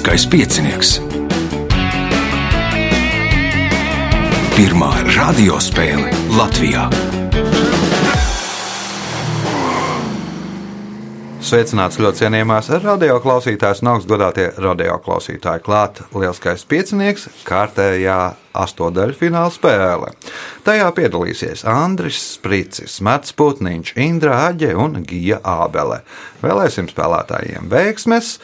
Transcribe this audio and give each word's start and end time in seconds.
Lieliskais 0.00 0.24
piecinieks. 0.32 0.90
Pirmā 4.54 4.88
radiospēle 5.12 6.08
Latvijā. 6.38 6.86
Sveicināts 11.44 12.00
ļoti 12.00 12.22
cienījamās 12.22 12.72
radioklausītājas 12.80 13.84
un 13.84 13.92
augstgadātie 13.92 14.48
radioklausītāji. 14.56 15.66
Klāt 15.68 16.00
lielskais 16.16 16.64
piecinieks, 16.64 17.28
kārtējā 17.44 18.18
astotdaļfināla 18.56 19.52
spēle. 19.52 20.16
Tajā 20.64 20.88
piedalīsies 20.96 21.68
Andris 21.68 22.24
Spricis, 22.38 23.02
Mats 23.04 23.36
Putniņš, 23.36 23.98
Indra 24.00 24.46
Aģe 24.48 24.72
un 24.80 25.02
Gija 25.04 25.44
Ābele. 25.44 26.00
Vēlēsim 26.40 26.88
spēlētājiem 26.88 27.68
veiksmes! 27.68 28.38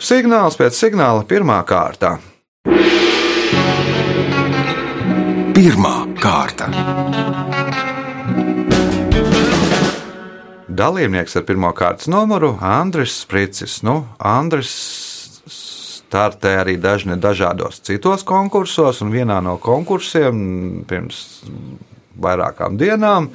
Signāls 0.00 0.54
pēc 0.56 0.72
signāla 0.78 1.26
pirmā 1.28 1.58
kārta. 1.68 2.14
Pirmā 5.52 5.96
kārta. 6.16 6.70
Dalībnieks 10.80 11.36
ar 11.36 11.44
pirmā 11.44 11.74
kārtas 11.76 12.08
numuru- 12.08 12.54
Andris 12.80 13.18
Spricis. 13.26 13.82
Nu, 13.84 14.06
Andris 14.16 14.72
startē 15.44 16.56
arī 16.62 16.78
dažni 16.80 17.20
dažādos 17.20 17.82
citos 17.84 18.24
konkursos, 18.24 19.02
un 19.04 19.12
vienā 19.12 19.42
no 19.44 19.58
konkursiem 19.58 20.86
pirms 20.88 21.42
vairākām 22.16 22.80
dienām 22.80 23.28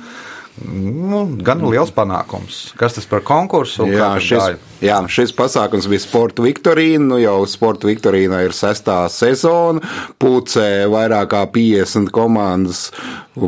nu, 0.64 1.26
gan 1.44 1.64
liels 1.68 1.92
panākums. 1.96 2.60
Kas 2.80 2.96
tas 2.96 3.08
par 3.10 3.24
konkursu? 3.28 3.88
Jā 3.92 4.14
šis, 4.24 4.56
jā, 4.84 5.02
šis 5.12 5.34
pasākums 5.36 5.90
bija 5.92 6.04
Sporta 6.04 6.46
Viktorīna. 6.46 7.04
Nu, 7.10 7.20
jau 7.20 7.38
Sporta 7.50 7.90
Viktorīna 7.90 8.40
ir 8.46 8.56
sestā 8.56 9.02
sezona, 9.12 9.84
pūcē 10.22 10.86
vairāk 10.92 11.34
kā 11.34 11.44
50 11.52 12.14
komandas, 12.16 12.88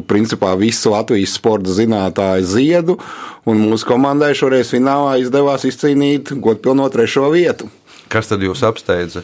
principā 0.09 0.53
visu 0.59 0.91
Latvijas 0.91 1.37
sporta 1.39 1.73
zinātāju 1.77 2.51
ziedu. 2.51 2.99
Un 3.47 3.63
mūsu 3.63 3.87
komandai 3.87 4.33
šoreiz 4.35 4.73
finālā 4.73 5.17
izdevās 5.23 5.63
izcīnīt 5.69 6.35
godpilno 6.43 6.89
trešo 6.91 7.29
vietu. 7.31 7.71
Kas 8.11 8.27
tad 8.27 8.43
jūs 8.43 8.63
apsteidza? 8.67 9.23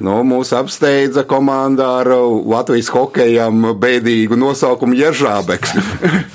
Nu, 0.00 0.22
mūs 0.24 0.54
apsteidza 0.56 1.26
komanda 1.28 1.90
ar 1.98 2.08
Latvijas 2.48 2.88
hokejam 2.94 3.74
bēdīgu 3.80 4.38
nosaukumu 4.40 4.96
Jeržābeks. 4.96 5.74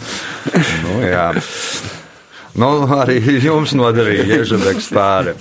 nu, 0.84 1.00
jā. 1.02 1.32
Nu, 2.58 2.70
arī 2.90 3.18
jums 3.42 3.74
noderīja 3.78 4.40
iežabeks 4.40 4.92
pāri. 4.94 5.34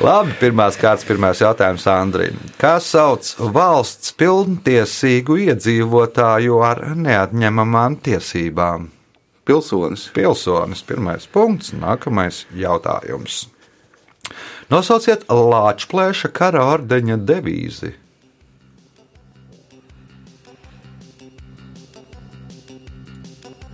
Labi, 0.00 0.34
pirmās 0.40 0.76
kārtas, 0.80 1.06
pirmais 1.08 1.40
jautājums 1.40 1.86
Andrim. 1.88 2.40
Kā 2.60 2.74
sauc 2.84 3.28
valsts 3.52 4.12
pilntiesīgu 4.20 5.38
iedzīvotāju 5.46 6.60
ar 6.64 6.82
neatņemamām 6.96 8.00
tiesībām? 8.04 8.90
Pilsonis. 9.48 10.10
Pilsonis, 10.16 10.84
pirmais 10.86 11.24
punkts, 11.32 11.72
nākamais 11.76 12.44
jautājums. 12.56 13.46
Nosauciet 14.70 15.24
Lāčplēša 15.26 16.30
kara 16.30 16.62
ordeņa 16.76 17.16
devīzi. 17.26 17.90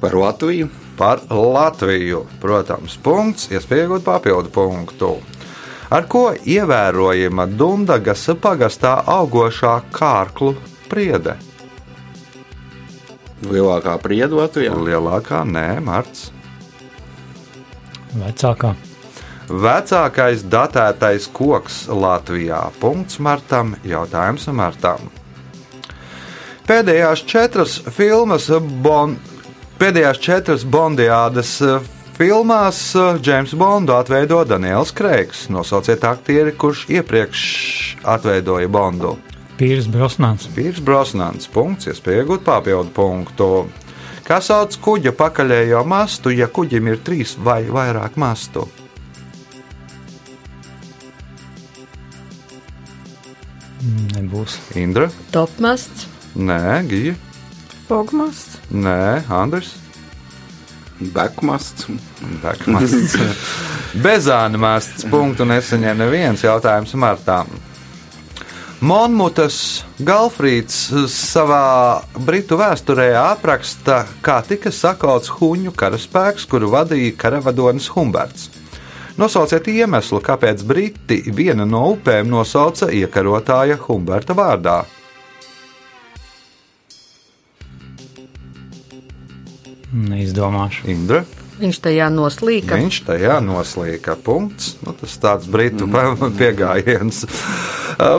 Par 0.00 0.16
Latviju. 0.16 0.70
Par 0.96 1.20
Latviju, 1.28 2.22
protams, 2.40 2.94
punkts, 3.04 3.50
iespējot 3.52 4.06
papildu 4.06 4.48
punktu. 4.48 5.10
Ar 5.92 6.06
ko 6.08 6.30
ievērojama 6.32 7.44
Dundagas 7.52 8.24
pagastā 8.40 8.94
augošā 9.04 9.74
kārklu 9.92 10.54
priede? 10.88 11.36
Lielākā 13.44 13.98
priede 14.00 14.40
Latvijā? 14.40 14.72
Lielākā, 14.72 15.44
nē, 15.44 15.68
Marts. 15.84 16.30
Vecākā. 18.16 18.72
Vecākais 19.46 20.42
datētais 20.50 21.28
koks 21.30 21.84
Latvijā. 21.86 22.64
Punkts 22.80 23.20
Martam. 23.22 23.76
Jautājums 23.86 24.48
Martam. 24.50 25.06
Pēdējās 26.66 27.20
četras 27.30 27.76
filmas, 27.94 28.48
bon, 28.82 29.14
pēdējās 29.78 30.18
četras 30.18 30.64
Bondiādas 30.66 31.60
filmās 32.16 32.80
Džeims 33.22 33.54
Bondu 33.54 33.94
atveido 33.94 34.40
Daniels 34.42 34.90
Kreigs. 34.90 35.44
Nosauciet 35.54 36.02
aktieri, 36.04 36.50
kurš 36.58 36.88
iepriekš 36.90 37.42
atveidoja 38.02 38.66
Bondu. 38.66 39.14
Pīrs 39.60 39.86
Brosnāns. 39.86 40.48
Pīrs 40.56 40.82
Brosnāns. 40.82 41.46
Punkts, 41.46 41.86
iespēja 41.92 42.24
iegūt 42.24 42.42
papildu 42.44 42.90
punktu. 42.96 43.50
Kā 44.26 44.40
sauc 44.42 44.74
kuģa 44.82 45.14
pakaļējo 45.14 45.84
mastu, 45.86 46.34
ja 46.34 46.50
kuģim 46.50 46.90
ir 46.90 46.98
trīs 47.06 47.36
vai 47.38 47.62
vairāk 47.70 48.18
mastu? 48.18 48.66
Nebūs. 54.16 54.56
Indra? 54.80 55.10
Topmasts. 55.34 56.06
Nē, 56.36 56.82
Gija. 56.88 57.16
Fogmasts. 57.86 58.58
Nē, 58.72 59.22
Andris. 59.28 59.74
Bekmasts. 61.00 61.86
Bekmasts. 62.42 63.16
Bezāna 64.04 64.58
masts. 64.60 65.04
Punktu 65.12 65.44
nesaņem 65.48 66.00
neviens 66.00 66.44
jautājums 66.44 66.96
Martām. 66.96 67.52
Monmutas 68.80 69.84
Galfrīds 70.04 70.90
savā 71.08 72.02
britu 72.26 72.58
vēsturē 72.60 73.10
apraksta, 73.20 74.02
kā 74.24 74.42
tika 74.44 74.72
sakauts 74.72 75.32
huņu 75.32 75.72
karaspēks, 75.76 76.44
kuru 76.48 76.68
vadīja 76.74 77.14
karavadonis 77.16 77.88
Humberts. 77.94 78.50
Nosauciet 79.16 79.68
iemeslu, 79.72 80.20
kāpēc 80.20 80.60
Briti 80.68 81.22
viena 81.32 81.64
no 81.64 81.86
upēm 81.94 82.28
nosauca 82.28 82.90
iekarotāja 82.92 83.78
Humberta 83.86 84.36
vārdā. 84.36 84.82
Neizdomāšu. 89.96 90.84
Indra. 90.92 91.22
Viņš 91.56 91.78
tajā 91.86 92.10
noslīka. 92.12 92.76
Viņš 92.76 92.98
tajā 93.06 93.38
noslīka. 93.40 94.18
Punkts. 94.20 94.74
Nu, 94.84 94.92
tas 94.92 95.14
tāds 95.22 95.48
britu 95.48 95.86
mm. 95.88 96.34
piegājiens. 96.36 97.22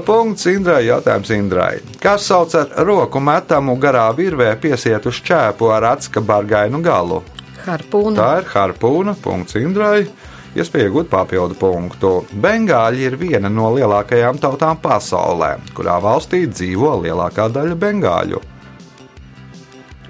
Punkts 0.08 0.48
Indrai. 0.50 0.88
Jautājums 0.88 1.30
Indrai. 1.36 1.74
Kas 2.02 2.26
sauc 2.32 2.56
ar 2.58 2.74
roku 2.88 3.22
metamu 3.22 3.78
garā 3.78 4.08
virvē 4.18 4.50
piesiet 4.62 5.06
uz 5.06 5.22
čēpu 5.22 5.70
ar 5.76 5.92
atska 5.94 6.24
bargainu 6.26 6.82
galu? 6.82 7.22
Harpūna. 7.68 8.18
Tā 8.18 8.32
ir 8.42 8.50
harpūna. 8.56 9.14
Punkts 9.22 9.60
Indrai. 9.62 10.08
Iespēja 10.58 10.88
iegūt 10.90 11.10
papildu 11.12 11.54
punktu. 11.60 12.12
Bengāļi 12.42 13.04
ir 13.06 13.18
viena 13.22 13.50
no 13.52 13.70
lielākajām 13.76 14.40
tautām 14.42 14.80
pasaulē, 14.82 15.52
kurā 15.78 16.00
valstī 16.02 16.48
dzīvo 16.50 16.96
lielākā 17.04 17.46
daļa 17.54 17.76
bengāļu. 17.78 18.40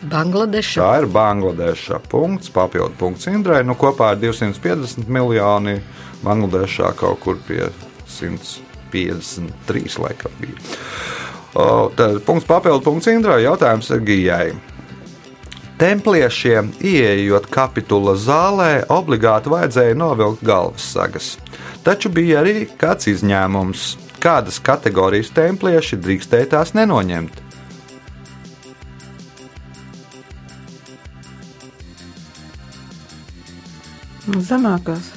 Bangladeša. 0.08 0.80
Tā 0.80 1.02
ir 1.02 1.08
Bangladeša. 1.12 2.00
Punkts, 2.08 2.52
papildu 2.54 2.96
punkts 3.00 3.28
Indrai. 3.28 3.64
Nu, 3.68 3.76
kopā 3.76 4.14
ar 4.14 4.22
250 4.22 5.10
miljoni 5.12 5.82
Bangladešā 6.24 6.94
kaut 6.96 7.20
kur 7.26 7.36
pie 7.48 7.68
153 8.08 10.00
laikam 10.00 10.32
bija. 10.40 10.56
O, 11.58 11.90
tad 11.98 12.22
punkts, 12.24 12.48
papildu 12.48 12.82
punkts 12.88 13.12
Indrai. 13.12 13.42
Jautājums 13.44 13.92
Gijai. 14.08 14.54
Templiešiem, 15.78 16.72
ieejot 16.82 17.46
kapitula 17.54 18.16
zālē, 18.18 18.88
obligāti 18.90 19.52
vajadzēja 19.54 19.94
novilkt 19.94 20.42
galvas 20.42 20.88
sagas. 20.96 21.36
Taču 21.86 22.10
bija 22.10 22.40
arī 22.42 22.64
kāds 22.82 23.06
izņēmums. 23.12 23.92
Kādas 24.18 24.58
kategorijas 24.58 25.30
templieši 25.38 26.00
drīkstēja 26.02 26.50
tās 26.56 26.74
nenoņemt? 26.74 27.44
Zemākās. 34.50 35.14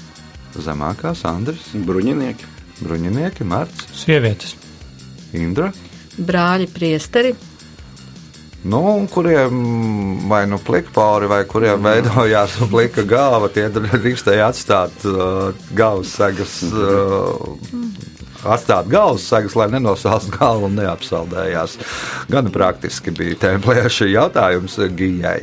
Zemākās 0.61 1.25
Andris, 1.25 1.73
Bruņinieki. 1.89 2.53
Bruņinieki, 2.85 3.49
Mārcis, 3.49 4.05
Sievietes. 4.05 4.59
Indra. 5.33 5.73
Brāļi 6.21 6.69
priesteri. 6.69 7.33
Nu, 8.63 9.09
kuriem 9.09 10.29
vai 10.29 10.43
nu 10.47 10.59
plika 10.61 10.93
pāri, 10.93 11.29
vai 11.31 11.45
kuriem 11.49 11.81
veidojās 11.81 12.59
plika 12.73 13.07
galva, 13.09 13.49
tie 13.49 13.71
drīkstēja 13.73 14.51
atstāt 14.53 15.07
uh, 15.09 15.55
galvas 15.77 16.13
segas 16.19 16.59
uh, 16.69 17.57
atstāt 18.45 18.89
galvas 18.91 19.27
sagas, 19.29 19.57
lai 19.59 19.69
nenosāst 19.73 20.33
galvu 20.37 20.71
un 20.71 20.79
neapsaldējās. 20.81 21.79
Gan 22.33 22.51
praktiski 22.55 23.15
bija 23.15 23.39
tēmplēša 23.47 24.11
jautājums 24.17 24.79
Gijai. 24.97 25.43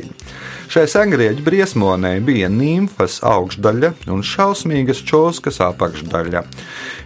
Šai 0.68 0.82
sengrieķu 0.92 1.40
briesmonē 1.46 2.10
bija 2.20 2.50
nimfas 2.52 3.22
augšdaļa 3.24 3.88
un 4.12 4.20
šausmīgas 4.20 4.98
čoskas 5.08 5.62
apakšdaļa. 5.64 6.42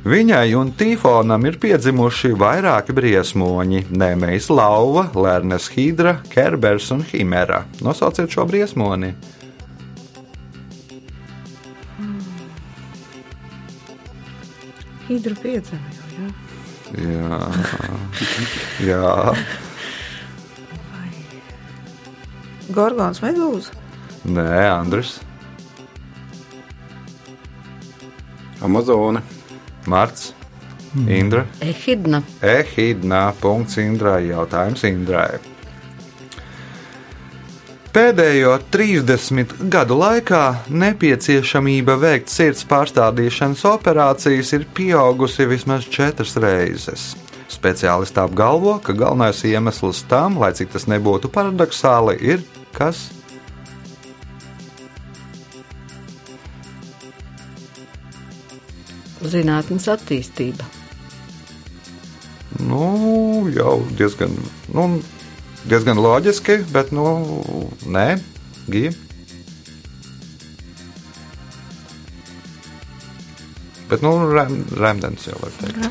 Viņai 0.02 0.48
un 0.58 0.72
Tīfonam 0.74 1.46
ir 1.46 1.60
piedzimuši 1.62 2.32
vairāki 2.40 2.96
briesmoņi- 2.96 3.84
Nemejs 4.02 4.50
Lauva, 4.50 5.12
Lērnes 5.14 5.70
Hidra, 5.76 6.16
Kerbers 6.32 6.90
un 6.90 7.06
Himera. 7.12 7.62
Nosauciet 7.86 8.34
šo 8.34 8.48
briesmoni! 8.50 9.14
Hidra 15.12 15.34
piedzēma 15.42 15.92
jau, 15.92 16.06
jā. 16.16 16.28
Jā, 17.02 17.38
jā. 18.90 19.12
Gorgons 22.72 23.20
medūza. 23.20 23.74
nē, 24.24 24.48
Andris, 24.70 25.18
Amazone. 28.62 29.20
Marts, 29.90 30.28
Indra. 31.10 31.42
Ehidna. 31.60 32.20
Ehidnā, 32.46 33.22
punkts 33.42 33.74
Indrai, 33.82 34.28
jautājums 34.28 34.84
Indrai. 34.86 35.40
Pēdējo 37.92 38.54
30 38.72 39.50
gadu 39.68 39.98
laikā 40.00 40.62
nepieciešamība 40.72 41.98
veikt 42.00 42.32
sirds 42.32 42.64
pārstādīšanas 42.70 43.66
operācijas 43.68 44.54
ir 44.56 44.64
pieaugusi 44.72 45.44
vismaz 45.50 45.84
četras 45.92 46.32
reizes. 46.40 47.10
Speciālisti 47.52 48.22
apgalvo, 48.24 48.78
ka 48.80 48.96
galvenais 48.96 49.44
iemesls 49.44 50.06
tam, 50.08 50.40
lai 50.40 50.54
cik 50.56 50.72
tas 50.72 50.88
nebūtu 50.88 51.28
paradoxāli, 51.36 52.16
ir 52.24 52.40
kas? 52.72 53.10
Zinātnes 59.20 59.92
attīstība. 59.92 60.64
Nu, 62.64 62.86
jau 63.52 63.82
diezgan, 64.00 64.32
nu, 64.72 64.94
diezgan 65.68 66.00
loģiski, 66.02 66.62
bet, 66.72 66.92
nu, 66.94 67.06
nē, 67.86 68.18
gija. 68.70 68.92
Bet, 73.90 74.00
nu, 74.00 74.14
rem, 74.32 74.62
remdens 74.78 75.26
jau 75.28 75.36
var 75.42 75.52
teikt. 75.60 75.82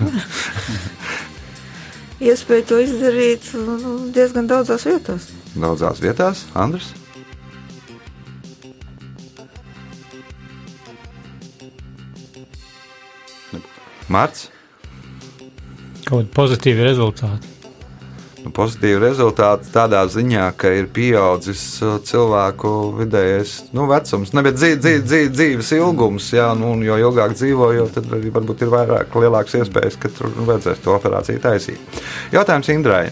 Iespēja 2.32 2.64
to 2.70 2.80
izdarīt 2.82 3.52
nu, 3.58 3.94
diezgan 4.14 4.50
daudzās 4.50 4.86
vietās. 4.86 5.30
Daudzās 5.54 6.02
vietās, 6.02 6.46
Andris. 6.58 6.94
Mārts. 14.12 14.50
Kaut 16.04 16.26
kādi 16.26 16.34
pozitīvi 16.36 16.84
rezultāti. 16.84 17.51
Nu, 18.42 18.50
Pozitīvi 18.56 18.98
rezultāti 19.04 19.70
tādā 19.74 20.02
ziņā, 20.10 20.48
ka 20.58 20.72
ir 20.74 20.88
pieaudzis 20.94 21.62
uh, 21.86 22.00
cilvēku 22.06 22.72
vidējais 22.98 23.54
nu, 23.78 23.86
vecums, 23.92 24.34
nevis 24.34 24.56
dzīve, 24.58 24.80
dzīve, 24.82 25.04
dzīve, 25.06 25.34
dzīves 25.36 25.74
ilgums. 25.78 26.32
Jā, 26.34 26.48
nu, 26.58 26.74
jo 26.86 26.98
ilgāk 26.98 27.36
dzīvo, 27.38 27.72
jo 27.78 27.86
tad 27.94 28.10
arī 28.18 28.32
varbūt 28.34 28.66
ir 28.66 28.74
vairāk, 28.74 29.14
lielākas 29.22 29.60
iespējas, 29.62 30.00
ka 30.02 30.10
tur 30.16 30.34
vajadzēs 30.50 30.82
to 30.82 30.96
operāciju 30.96 31.44
taisīt. 31.44 32.02
Jautājums 32.34 32.72
Indrai. 32.74 33.06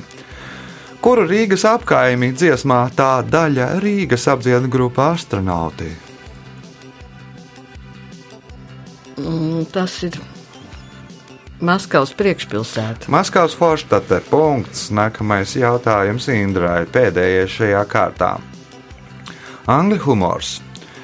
Kuru 1.00 1.24
Rīgas 1.30 1.64
apkaimī 1.64 2.34
dziesmā 2.36 2.82
tā 2.98 3.22
daļa 3.24 3.70
Rīgas 3.80 4.26
apziņas 4.34 4.66
grupa 4.74 5.14
astronauti? 5.14 5.94
Mm, 9.20 9.64
Tas 9.72 10.02
ir 10.04 10.18
Maskavas 11.60 12.14
priekšpilsēta. 12.16 13.10
Maskavas 13.12 13.56
Forstate. 13.58 14.22
Punkts. 14.32 14.88
Nākamais 14.96 15.58
jautājums 15.60 16.30
Indrai. 16.32 16.86
Pēdējais 16.88 17.52
šajā 17.58 17.82
kārtā. 17.92 18.38
Angļu 19.68 20.00
humors. 20.06 20.54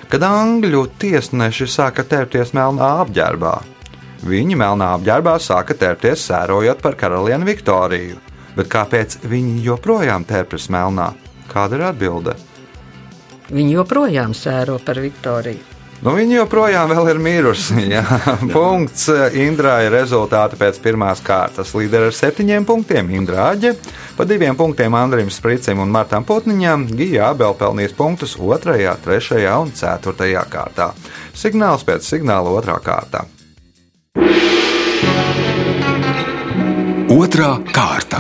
Kad 0.07 0.23
angļu 0.23 0.85
tiesneši 1.01 1.67
sāka 1.67 2.05
tērpties 2.07 2.53
melnā 2.55 2.87
apģērbā, 3.03 3.53
viņi 4.23 4.55
melnā 4.55 4.93
apģērbā 4.95 5.35
sāka 5.43 5.75
tērpties 5.75 6.23
sērojot 6.29 6.79
par 6.81 6.95
karalieni 6.95 7.51
Viktoriju. 7.51 8.21
Bet 8.55 8.71
kāpēc 8.71 9.19
viņi 9.27 9.59
joprojām 9.65 10.23
tērpjas 10.23 10.69
melnā? 10.71 11.11
Kāda 11.51 11.75
ir 11.75 11.87
atbilde? 11.89 12.39
Viņi 13.51 13.75
joprojām 13.75 14.31
sēro 14.37 14.79
par 14.79 15.03
Viktoriju. 15.03 15.74
Nu, 16.03 16.11
viņa 16.11 16.35
joprojām 16.41 16.91
vēl 16.91 17.07
ir 17.13 17.19
mirusi. 17.23 17.85
jā. 17.93 18.03
Punkts 18.55 19.07
Indrai 19.39 19.87
rezultāti 19.93 20.57
pēc 20.59 20.79
pirmās 20.83 21.21
kārtas. 21.23 21.71
Līderi 21.77 22.09
ar 22.09 22.15
septiņiem 22.15 22.65
punktiem 22.67 23.13
Indra 23.15 23.49
Aģe, 23.53 23.71
pa 24.17 24.27
diviem 24.27 24.57
punktiem 24.59 24.95
Andrim 24.99 25.31
Spricim 25.31 25.79
un 25.79 25.93
Martam 25.93 26.27
Putniņam, 26.27 26.87
Gija 26.99 27.31
Abel 27.31 27.55
pelnīs 27.57 27.95
punktus 27.95 28.35
otrajā, 28.35 28.97
trešajā 29.05 29.55
un 29.63 29.71
ceturtajā 29.75 30.43
kārtā. 30.51 30.91
Signāls 31.35 31.87
pēc 31.87 32.05
signāla 32.05 32.51
otrā 32.51 32.75
kārtā. 32.83 33.23
Otra 37.15 37.55
kārta. 37.71 38.19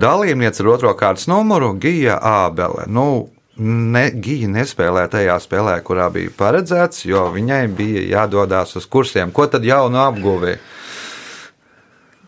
Dalībniece 0.00 0.62
ar 0.62 0.70
otro 0.72 0.94
kārtas 0.96 1.26
numuru 1.28 1.74
Gija 1.80 2.16
Ābele. 2.22 2.86
Nu, 2.88 3.28
ne, 3.60 4.06
Gija 4.24 4.48
nespēlēja 4.50 5.12
tajā 5.16 5.36
spēlē, 5.44 5.76
kurā 5.84 6.08
bija 6.14 6.32
paredzēts, 6.36 7.04
jo 7.08 7.26
viņai 7.34 7.62
bija 7.76 8.06
jādodas 8.16 8.74
uz 8.80 8.88
kursiem. 8.90 9.32
Ko 9.36 9.46
tad 9.50 9.66
jaunu 9.66 10.00
apguvēja? 10.02 10.58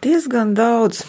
Diezgan 0.02 0.54
daudz. 0.58 1.04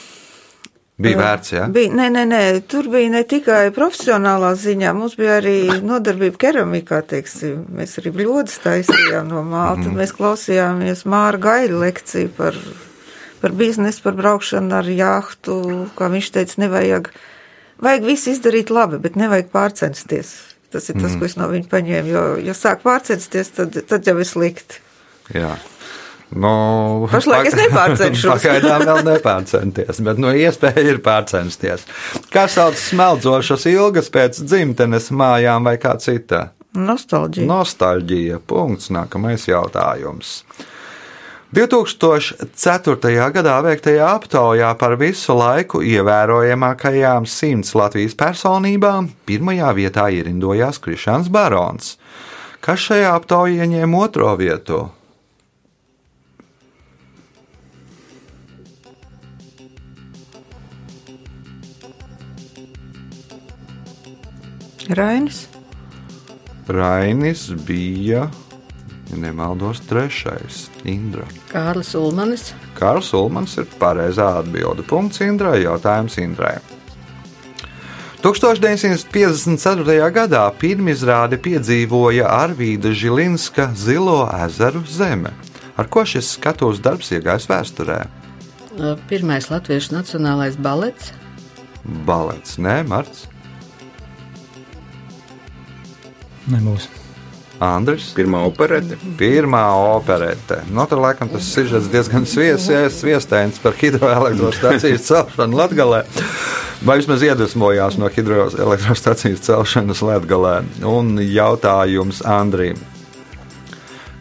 Bija 1.01 1.17
vērts, 1.17 1.51
jā. 1.55 1.63
Bija, 1.73 1.89
nē, 1.97 2.05
nē, 2.13 2.23
nē, 2.29 2.41
tur 2.69 2.85
bija 2.93 3.09
ne 3.09 3.23
tikai 3.25 3.71
profesionālā 3.73 4.51
ziņā, 4.61 4.91
mums 4.93 5.15
bija 5.17 5.39
arī 5.39 5.57
nodarbība 5.81 6.37
keramikā, 6.45 7.01
teiksim. 7.09 7.63
Mēs 7.73 7.97
arī 7.99 8.13
bļodas 8.13 8.61
taisījām 8.61 9.31
no 9.31 9.41
māta, 9.47 9.87
mm. 9.87 9.97
mēs 9.97 10.13
klausījāmies 10.13 11.01
Māra 11.09 11.41
Gaļa 11.41 11.81
lekciju 11.81 12.29
par, 12.37 12.59
par 13.41 13.57
biznesu, 13.57 14.03
par 14.05 14.19
braukšanu 14.21 14.77
ar 14.77 14.91
jāhtu, 14.93 15.57
kā 15.97 16.11
viņš 16.13 16.29
teica, 16.37 16.61
nevajag, 16.67 17.09
vajag 17.83 18.07
visu 18.07 18.31
izdarīt 18.33 18.71
labi, 18.73 19.01
bet 19.03 19.19
nevajag 19.19 19.51
pārcensties. 19.53 20.33
Tas 20.73 20.89
ir 20.89 20.97
tas, 20.97 21.11
mm. 21.11 21.19
ko 21.21 21.29
es 21.29 21.37
no 21.37 21.51
viņa 21.51 21.69
paņēmu, 21.69 22.09
jo, 22.09 22.23
ja 22.47 22.55
sāk 22.57 22.81
pārcensties, 22.85 23.53
tad, 23.53 23.77
tad 23.89 24.09
jau 24.09 24.17
ir 24.17 24.29
slikti. 24.29 24.81
jā. 25.35 25.53
Nu, 26.33 27.05
Pašlaik 27.11 27.45
es 27.51 27.55
nepārcenšos. 27.57 28.31
Pagaidām 28.33 28.85
vēl 28.87 29.03
nepārcenties, 29.05 29.99
bet 30.05 30.21
nu, 30.21 30.31
iespēja 30.33 30.81
ir 30.95 30.99
pārcensties. 31.05 31.85
Kā 32.33 32.47
sauc 32.49 32.79
smeldzošas 32.79 33.67
ilgas 33.69 34.09
pēc 34.13 34.41
dzimtenes 34.41 35.11
mājām 35.13 35.69
vai 35.69 35.75
kā 35.81 35.93
cita? 36.01 36.47
Nostalģija. 36.73 37.45
Nostalģija. 37.45 38.39
Punkts. 38.49 38.89
Nākamais 38.93 39.45
jautājums. 39.45 40.39
2004. 41.53 43.29
gadā 43.29 43.59
veiktajā 43.61 44.07
aptaujā 44.15 44.71
par 44.73 44.95
visu 44.97 45.35
laiku 45.37 45.83
ievērojamākajām 45.85 47.27
simts 47.29 47.75
Latvijas 47.77 48.15
personībām 48.17 49.11
pirmajā 49.29 49.69
vietā 49.77 50.07
ierindojās 50.09 50.81
Krišāns 50.81 51.29
Barons. 51.29 51.99
Kas 52.57 52.87
šajā 52.87 53.13
aptaujā 53.19 53.67
ieņēma 53.67 54.01
otro 54.01 54.33
vietu? 54.41 54.81
Rainis. 64.89 65.45
Rainis 66.65 67.51
bija, 67.67 68.25
ja 69.11 69.17
nemaldos, 69.17 69.81
trešais. 69.89 70.69
Indra. 70.83 71.25
Kārlis 71.51 71.93
Ulmanis. 71.95 72.53
Kārls 72.77 73.13
Ulmans 73.17 73.57
ir 73.57 73.67
pareizā 73.79 74.39
atbilde. 74.39 74.83
Punkts 74.87 75.21
Indrai. 75.23 75.63
Jautājums 75.63 76.17
Indrai. 76.21 76.57
1954. 78.23 80.11
gadā 80.15 80.43
pirmizrāde 80.59 81.37
piedzīvoja 81.43 82.29
Arvīda 82.31 82.93
Žilinska 82.95 83.73
Zilo 83.75 84.23
ezeru 84.45 84.83
zeme. 84.87 85.33
Ar 85.75 85.89
ko 85.91 86.05
šis 86.07 86.37
skatuves 86.37 86.79
darbs 86.79 87.11
iegājis 87.11 87.49
vēsturē? 87.51 87.99
Pirmais 89.09 89.51
latviešu 89.51 89.93
nacionālais 89.97 90.55
balets. 90.55 91.11
Balets, 92.07 92.55
nē, 92.63 92.79
Marts, 92.87 93.27
Nebūs. 96.51 96.89
Andris. 97.63 98.11
Pirmā 98.17 98.43
operēta. 98.47 98.97
Pirmā 99.19 99.63
operēta. 99.95 100.61
No 100.73 100.85
tur 100.89 101.01
laikam 101.03 101.31
tas 101.31 101.47
sižets 101.55 101.89
diezgan 101.93 102.27
sviestēns 102.27 103.59
par 103.63 103.77
hidroelektrostacijas 103.79 105.07
celšanu 105.07 105.59
Latgalē. 105.61 106.03
Vai 106.83 106.97
vismaz 106.99 107.23
iedvesmojās 107.23 107.95
no 108.01 108.09
hidroelektrostacijas 108.11 109.45
celšanas 109.47 110.03
Latgalē. 110.03 110.57
Un 110.83 111.15
jautājums 111.23 112.19
Andrim. 112.27 112.81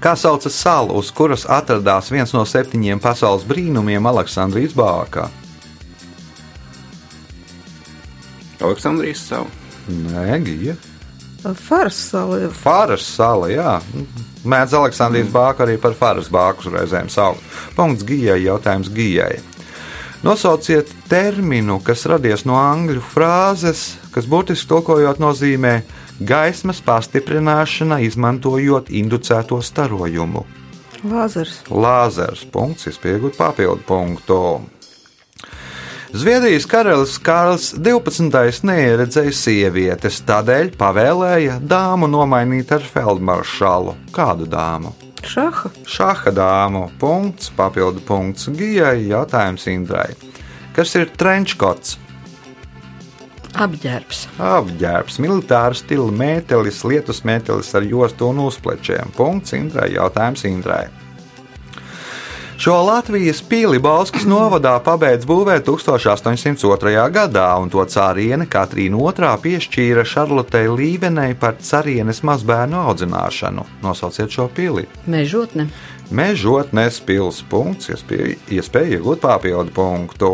Kā 0.02 0.16
saucas 0.18 0.54
salu, 0.58 0.96
uz 0.98 1.12
kuras 1.14 1.44
atradās 1.46 2.08
viens 2.10 2.32
no 2.34 2.42
septiņiem 2.46 2.98
pasaules 3.02 3.44
brīnumiem 3.46 4.06
Aleksandrijas 4.10 4.74
bākā? 4.74 5.28
Aleksandrijas 8.62 9.22
savu. 9.28 9.50
Nē, 9.90 10.38
Gija. 10.46 10.74
Fars 11.42 11.96
sala. 12.10 12.38
Fāras 12.54 13.06
sala, 13.06 13.48
jā. 13.50 13.78
Mēdz 14.46 14.76
Aleksandrijas 14.78 15.30
bāku 15.34 15.64
arī 15.64 15.78
par 15.80 15.96
Fāras 15.98 16.30
bāku 16.32 16.70
reizēm 16.70 17.10
saukt. 17.10 17.42
Punkts 17.76 18.06
Gijai, 18.06 18.40
jautājums 18.44 18.90
Gijai. 18.94 19.40
Nosauciet 20.22 20.90
terminu, 21.10 21.80
kas 21.82 22.04
radies 22.06 22.44
no 22.46 22.54
angļu 22.54 23.02
frāzes, 23.02 23.96
kas 24.14 24.28
burtiski 24.30 24.68
tulkojot 24.70 25.18
nozīmē 25.18 25.80
gaismas 26.22 26.78
pastiprināšana, 26.86 27.98
izmantojot 28.06 28.92
inducēto 28.94 29.58
starojumu. 29.58 30.44
Lāzers. 31.02 31.64
Lāzers. 31.66 32.46
Punkts, 32.54 32.86
izpiegut 32.86 33.34
papildu 33.34 33.82
punktu. 33.88 34.38
Zviedrijas 36.12 36.66
karalis 36.68 37.14
Kārls 37.24 37.70
12. 37.80 38.66
neieredzēja 38.68 39.32
sievietes, 39.32 40.18
tādēļ 40.28 40.74
pavēlēja 40.76 41.54
dāmu 41.64 42.04
nomainīt 42.12 42.74
ar 42.76 42.84
feldmaršalu. 42.84 43.94
Kādu 44.12 44.44
dāmu? 44.44 44.92
Šaha. 45.24 45.72
Šaha 45.88 46.34
dāmu. 46.36 46.84
Punkts, 47.00 47.48
papildu 47.56 48.04
punkts 48.04 48.50
Gijai, 48.52 49.06
jautājums 49.08 49.64
Indrai. 49.72 50.10
Kas 50.76 50.92
ir 51.00 51.08
trenčkots? 51.16 51.96
Apģērbs. 53.56 54.26
Apģērbs, 54.36 55.16
militāra 55.24 55.76
stila 55.80 56.12
mētelis, 56.12 56.84
lietus 56.84 57.24
mētelis 57.24 57.72
ar 57.72 57.88
jostu 57.88 58.28
un 58.28 58.44
uzplečiem. 58.50 59.16
Punkts 59.16 59.56
Indrai, 59.56 59.94
jautājums 59.96 60.44
Indrai. 60.44 60.90
Šo 62.62 62.76
Latvijas 62.86 63.40
pīli 63.42 63.80
Balskas 63.82 64.22
novadā 64.22 64.76
pabeidz 64.86 65.24
būvēt 65.26 65.64
1802. 65.66 66.92
gadā, 67.10 67.46
un 67.58 67.72
to 67.72 67.82
cāriene 67.90 68.46
Katrīna 68.46 69.00
II 69.02 69.30
piešķīra 69.42 70.04
Šarlotei 70.06 70.68
Līvenei 70.70 71.34
par 71.34 71.56
carienes 71.58 72.22
mazbērnu 72.22 72.78
audzināšanu. 72.84 73.66
Nosauciet 73.82 74.30
šo 74.30 74.46
pili. 74.54 74.86
Mežotne. 75.10 75.66
Mežotnes 76.14 77.00
pils 77.02 77.42
punkts, 77.50 77.90
iespēja 77.90 79.00
iegūt 79.00 79.24
papildu 79.26 79.74
punktu. 79.74 80.32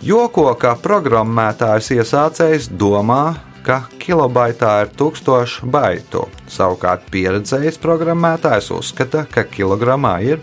Joko, 0.00 0.48
ka 0.56 0.72
programmētājs 0.80 1.92
iesācējs 1.98 2.72
domā, 2.72 3.36
ka 3.60 3.82
kilobaitā 4.00 4.78
ir 4.86 4.96
1000 4.96 5.68
baitu. 5.68 6.30
Savukārt 6.48 7.10
pieredzējis 7.12 7.82
programmētājs 7.84 8.72
uzskata, 8.72 9.28
ka 9.28 9.44
kilogramā 9.44 10.18
ir 10.32 10.40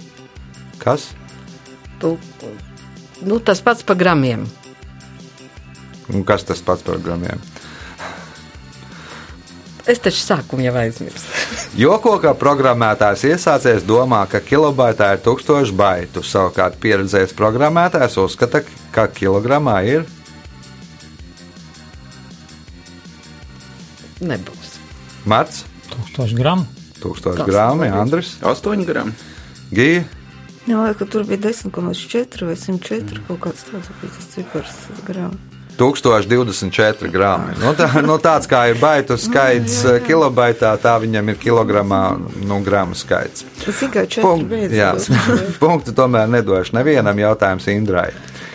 kas? 0.83 1.11
Tu, 2.01 2.15
nu, 3.23 3.39
tas 3.39 3.63
pats 3.63 3.85
par 3.87 3.97
gramiem. 3.99 4.45
Un 6.11 6.25
kas 6.27 6.43
tas 6.43 6.61
pats 6.61 6.83
par 6.83 6.99
gramiem? 7.03 7.39
Es 9.83 9.99
taču 9.99 10.21
sākumu 10.23 10.63
jau 10.63 10.75
aizmirsu. 10.79 11.27
Joko, 11.83 12.15
ka 12.23 12.31
programmētājs 12.39 13.25
iesācējs 13.33 13.83
domā, 13.87 14.21
ka 14.31 14.39
kilobaitā 14.43 15.09
ir 15.17 15.23
1000 15.25 15.73
baitu. 15.75 16.23
Savukārt 16.23 16.77
pieredzējis 16.83 17.35
programmētājs 17.35 18.19
uzskata, 18.23 18.63
ka 18.95 19.09
kilogramā 19.11 19.81
ir 19.91 20.05
Nebūs. 24.23 24.77
Marts, 25.27 25.65
1000 26.15 26.37
gramu. 26.39 26.67
1000 27.03 27.23
Tas 27.41 27.47
gramu, 27.47 27.87
Andris, 27.91 28.37
8 28.39 28.85
gramu. 28.87 29.11
Gija. 29.73 30.05
Jā, 30.63 30.83
ka 30.95 31.05
tur 31.05 31.25
bija 31.27 31.49
10,4 31.49 32.47
vai 32.47 32.55
104 32.55 33.25
kaut 33.27 33.41
kāds 33.43 33.65
tāds 33.67 33.91
bija 33.99 34.13
tas 34.15 34.29
cipars 34.31 34.77
gramu. 35.03 35.39
1024 35.77 37.09
gramu. 37.11 37.55
Nu, 37.59 37.71
tā, 37.77 37.87
nu, 38.05 38.17
tāds 38.21 38.47
kā 38.49 38.67
ir 38.69 38.77
baitu 38.81 39.17
skaits 39.17 39.79
jā, 39.81 39.95
jā. 39.97 40.03
kilobaitā, 40.05 40.73
tā 40.81 40.93
viņam 41.01 41.33
ir 41.33 41.39
kilogramā 41.41 42.01
nu, 42.45 42.59
gramu 42.63 42.95
skaits. 42.95 43.45
Tas 43.63 43.81
tikai 43.81 44.05
4 44.05 44.23
Punkt, 44.23 44.53
jā, 44.73 44.93
punktu 45.59 45.95
tomēr 45.99 46.29
nedošu 46.31 46.77
nevienam 46.77 47.19
jautājums 47.19 47.67
Indrai. 47.73 48.11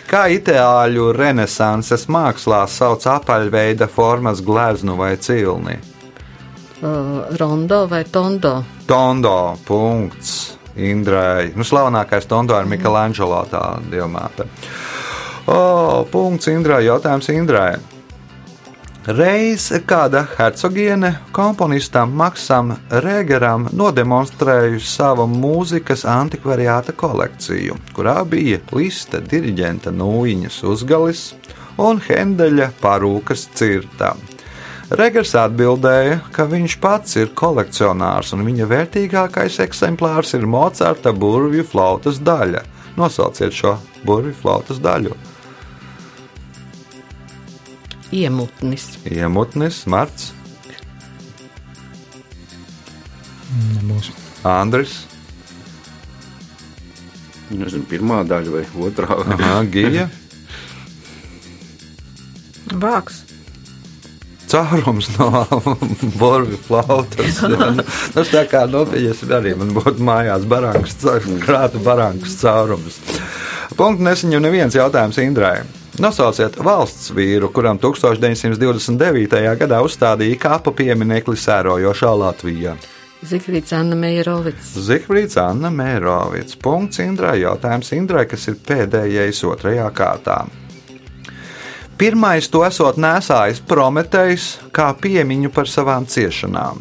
Kā 0.09 0.25
itāļu 0.33 1.11
renesanses 1.13 2.07
mākslā 2.09 2.63
sauc 2.71 3.05
apaļveida 3.05 3.85
formas 3.91 4.41
gleznu 4.41 4.95
vai 4.97 5.13
cilni? 5.21 5.77
Uh, 6.79 7.27
rondo 7.37 7.83
vai 7.91 8.05
tondo? 8.07 8.63
Tondo. 8.87 9.35
Punkts. 9.67 10.58
Indrai. 10.75 11.51
Nu, 11.55 11.65
slavenākais 11.65 12.27
Tondo 12.29 12.57
ir 12.59 12.69
Michelangelo 12.69 13.41
tā 13.49 13.63
diamāta. 13.91 14.45
O, 15.49 16.05
punkts 16.11 16.51
Indrai. 16.51 16.83
Jautājums 16.85 17.31
Indrai. 17.33 17.77
Reiz 19.09 19.71
kāda 19.89 20.25
hercogiene 20.35 21.15
komponistam 21.33 22.11
Maksam 22.19 22.75
Rēgeram 22.91 23.69
nodemonstrējusi 23.73 24.85
savu 24.85 25.25
mūzikas 25.31 26.03
antikvariāta 26.05 26.93
kolekciju, 26.93 27.79
kurā 27.95 28.19
bija 28.29 28.59
liste 28.75 29.23
diriģenta 29.31 29.95
nūjiņas 29.95 30.59
uzgalis 30.73 31.23
un 31.79 32.03
Hendeļa 32.05 32.69
parūkas 32.83 33.47
cirta. 33.55 34.13
Regers 34.89 35.35
atbildēja, 35.37 36.17
ka 36.33 36.47
viņš 36.49 36.75
pats 36.81 37.19
ir 37.21 37.29
kolekcionārs 37.37 38.33
un 38.33 38.41
viņa 38.47 38.65
vērtīgākais 38.71 39.59
eksemplārs 39.61 40.33
ir 40.33 40.47
Mocarta 40.49 41.13
burvju 41.13 41.67
flautas 41.69 42.17
daļa. 42.25 42.63
Nosauciet 42.97 43.53
šo 43.53 43.75
burvju 44.01 44.33
flautas 44.41 44.81
daļu. 44.81 45.13
Iemutnis. 48.17 48.87
Iemutnis, 49.05 49.83
Marts, 49.85 50.31
Nebūs. 53.49 54.11
Andris, 54.45 55.05
Nezinu, 57.49 57.85
pirmā 57.89 58.21
daļa 58.29 58.51
vai 58.53 58.65
otrā. 58.85 59.15
Aha, 59.33 59.63
Gija. 59.73 60.05
Vāks. 62.83 63.28
Caurums 64.49 65.09
no 65.17 65.45
burbuļu 66.19 66.59
flautas. 66.67 67.41
Nu, 67.49 67.83
Tas 68.13 68.31
tā 68.33 68.45
kā 68.49 68.63
nopietni 68.69 69.35
arī 69.35 69.55
man 69.57 69.73
būtu 69.75 70.03
mājās 70.05 70.45
barankas, 70.49 70.97
krāta 71.43 71.81
barankas 71.83 72.39
caurums. 72.41 72.99
Punkts 73.77 74.03
nesaņem 74.03 74.43
neviens 74.43 74.75
jautājums 74.75 75.19
Indrai. 75.21 75.59
Nosauciet 75.99 76.55
valsts 76.63 77.11
vīru, 77.15 77.49
kuram 77.51 77.79
1929. 77.81 79.41
gadā 79.59 79.81
uzstādīja 79.83 80.39
kāpa 80.39 80.73
pieminekli 80.75 81.35
sērojošā 81.39 82.13
Latvijā. 82.21 82.77
Zifrīds 83.19 83.73
Anna 83.75 83.97
Meijerovics. 83.99 84.77
Zifrīds 84.79 85.35
Anna 85.41 85.67
Mērovics. 85.75 86.55
Punkts 86.63 87.01
Indrai. 87.03 87.41
Jautājums 87.41 87.91
Indrai, 87.97 88.23
kas 88.31 88.47
ir 88.47 88.55
pēdējais 88.63 89.43
otrajā 89.43 89.89
kārtā. 89.91 90.45
Pirmais 91.99 92.47
to 92.47 92.61
esot 92.63 92.95
nesājis 92.95 93.59
Prometējs 93.67 94.43
kā 94.71 94.87
piemiņu 94.95 95.49
par 95.51 95.67
savām 95.67 96.05
ciešanām. 96.07 96.79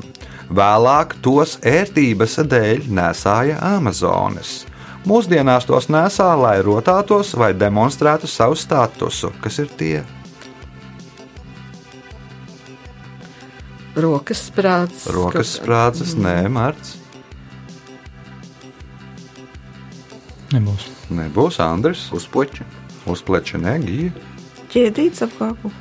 Vēlāk 0.55 1.17
tos 1.25 1.57
ērtības 1.67 2.39
dēļ 2.47 2.87
nesāja 2.95 3.59
Amazonas. 3.75 4.63
Mūsdienās 5.09 5.67
tos 5.67 5.89
nesā, 5.91 6.29
lai 6.39 6.61
rotātos 6.63 7.33
vai 7.35 7.51
demonstrētu 7.51 8.31
savu 8.31 8.55
statusu, 8.59 9.33
kas 9.43 9.59
ir 9.59 9.75
tie. 9.81 10.05
Rokas 13.99 14.47
sprādzes. 14.53 15.11
Rokas 15.11 15.57
sprādzes, 15.59 16.15
nē, 16.15 16.39
Mārts. 16.47 16.95
Nebūs. 20.55 20.87
Nebūs 21.11 21.59
Andris, 21.65 22.07
Uzpoči. 22.15 22.63
uzpleča 23.11 23.59
negija. 24.69 24.91
Ķēdīts 24.93 25.23
apkāpu. 25.27 25.73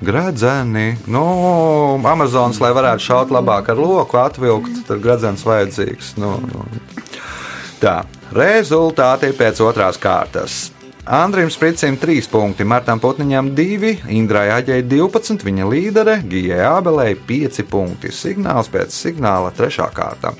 Gradzeni, 0.00 0.96
nu, 1.10 1.24
Amazonas, 2.06 2.60
lai 2.60 2.70
varētu 2.70 3.02
šaut 3.02 3.30
labāk 3.34 3.72
ar 3.72 3.76
loku, 3.76 4.16
atvilkt, 4.16 4.84
tad 4.86 5.00
gradzens 5.02 5.42
vajadzīgs. 5.42 6.16
Nu, 6.22 6.36
nu. 6.38 6.66
Tā, 7.80 8.04
rezultāti 8.30 9.32
pēc 9.34 9.60
otrās 9.60 9.98
kārtas. 9.98 10.70
Andrim 11.08 11.48
Spricim 11.50 11.96
3 11.96 12.28
punkti, 12.30 12.66
Martam 12.68 13.00
Putniņam 13.00 13.54
2, 13.56 13.94
Indrai 14.12 14.50
Aģei 14.52 14.84
12, 14.84 15.42
viņa 15.42 15.66
līdere, 15.66 16.18
Gijai 16.28 16.60
Ābelei 16.68 17.16
5 17.16 17.64
punkti. 17.66 18.12
Signāls 18.12 18.68
pēc 18.70 18.92
signāla 18.92 19.50
3. 19.56 19.88
kārta. 19.96 20.36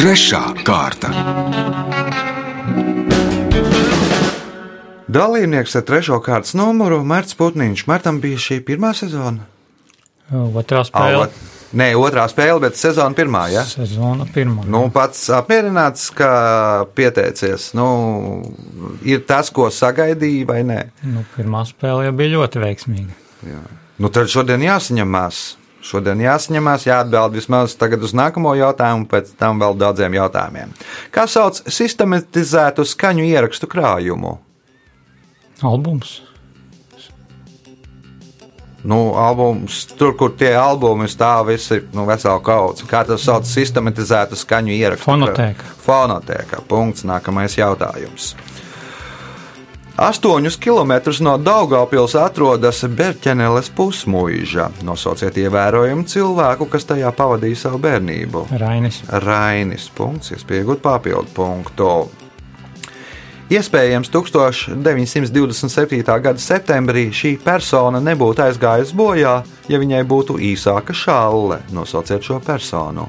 Trešā 0.00 0.44
kārta. 0.64 1.12
Dalībnieks 5.10 5.74
ar 5.78 5.82
trešo 5.88 6.20
kārtas 6.22 6.52
numuru 6.54 7.00
Mārcis 7.06 7.34
Putniņš. 7.38 7.86
Martam 7.90 8.20
bija 8.22 8.38
šī 8.38 8.60
pirmā 8.66 8.92
sezona. 8.94 9.46
Otrā 10.30 10.84
spēle. 10.86 11.24
Ot- 11.26 11.48
Nē, 11.70 11.92
otrā 11.94 12.24
spēle, 12.30 12.58
bet 12.64 12.74
sezona 12.78 13.14
pirmā. 13.14 13.44
Ja? 13.52 13.62
Sezona 13.66 14.24
pirmā. 14.34 14.64
Nu, 14.66 14.88
pats 14.90 15.28
apmierināts, 15.34 16.08
ka 16.14 16.30
pieteicies. 16.98 17.68
Nu, 17.78 17.86
ir 19.06 19.22
tas, 19.26 19.50
ko 19.54 19.68
sagaidīja, 19.70 20.46
vai 20.48 20.60
nē? 20.66 20.80
Nu, 21.06 21.22
pirmā 21.36 21.62
spēle 21.68 22.08
jau 22.08 22.12
bija 22.18 22.32
ļoti 22.36 22.62
veiksmīga. 22.64 23.14
Jā. 23.46 23.60
Nu, 24.02 24.10
tad 24.10 24.30
šodien 24.32 24.62
jāsaņemās. 24.66 25.40
Šodien 25.86 26.18
jāsaņemās, 26.26 26.86
jāatbild 26.90 27.38
vismaz 27.38 27.74
tagad 27.78 28.02
uz 28.04 28.12
nākamo 28.18 28.52
jautājumu, 28.58 29.06
pēc 29.08 29.30
tam 29.40 29.62
vēl 29.62 29.78
daudziem 29.80 30.18
jautājumiem. 30.18 30.74
Kā 31.14 31.24
sauc 31.30 31.62
sistematizētu 31.70 32.84
skaņu 32.84 33.24
ierakstu 33.30 33.70
krājumu? 33.70 34.38
Albums. 35.66 36.20
Nu, 38.82 39.12
albums, 39.12 39.84
tur, 39.98 40.14
kur 40.16 40.32
tie 40.40 40.54
albumi 40.56 41.04
stāv, 41.10 41.50
visi 41.50 41.82
nu, 41.92 42.06
vesela 42.08 42.40
kaudze. 42.40 42.86
Kā 42.88 43.02
tas 43.04 43.26
sauc 43.26 43.44
sistematizētu 43.48 44.38
skaņu 44.40 44.72
ierakstu? 44.72 45.04
Fonotēka. 45.10 45.74
Fonotēka. 45.84 46.62
Punkts. 46.68 47.04
Nākamais 47.04 47.58
jautājums. 47.60 48.32
Astoņus 50.00 50.56
kilometrus 50.56 51.18
no 51.20 51.34
Daugopils 51.36 52.14
atrodas 52.16 52.80
Berķeneles 52.88 53.68
pusmuīža. 53.76 54.70
Nosauciet 54.86 55.36
ievērojumu 55.42 56.06
cilvēku, 56.08 56.70
kas 56.72 56.88
tajā 56.88 57.10
pavadīja 57.12 57.66
savu 57.66 57.82
bērnību. 57.84 58.46
Rainis. 58.62 59.02
Rainis. 59.26 59.90
Punkts, 59.92 60.32
iespējot 60.38 60.80
papildu 60.80 61.28
punktu. 61.36 61.90
Iespējams, 63.50 64.06
1927. 64.14 66.04
gada 66.22 66.38
septembrī 66.38 67.08
šī 67.10 67.32
persona 67.42 67.98
nebūtu 67.98 68.44
aizgājusi 68.44 68.94
bojā, 68.94 69.32
ja 69.66 69.80
viņai 69.82 70.04
būtu 70.06 70.36
īsāka 70.52 70.94
šalle. 70.94 71.58
Nosauciet 71.74 72.22
šo 72.22 72.38
personu. 72.46 73.08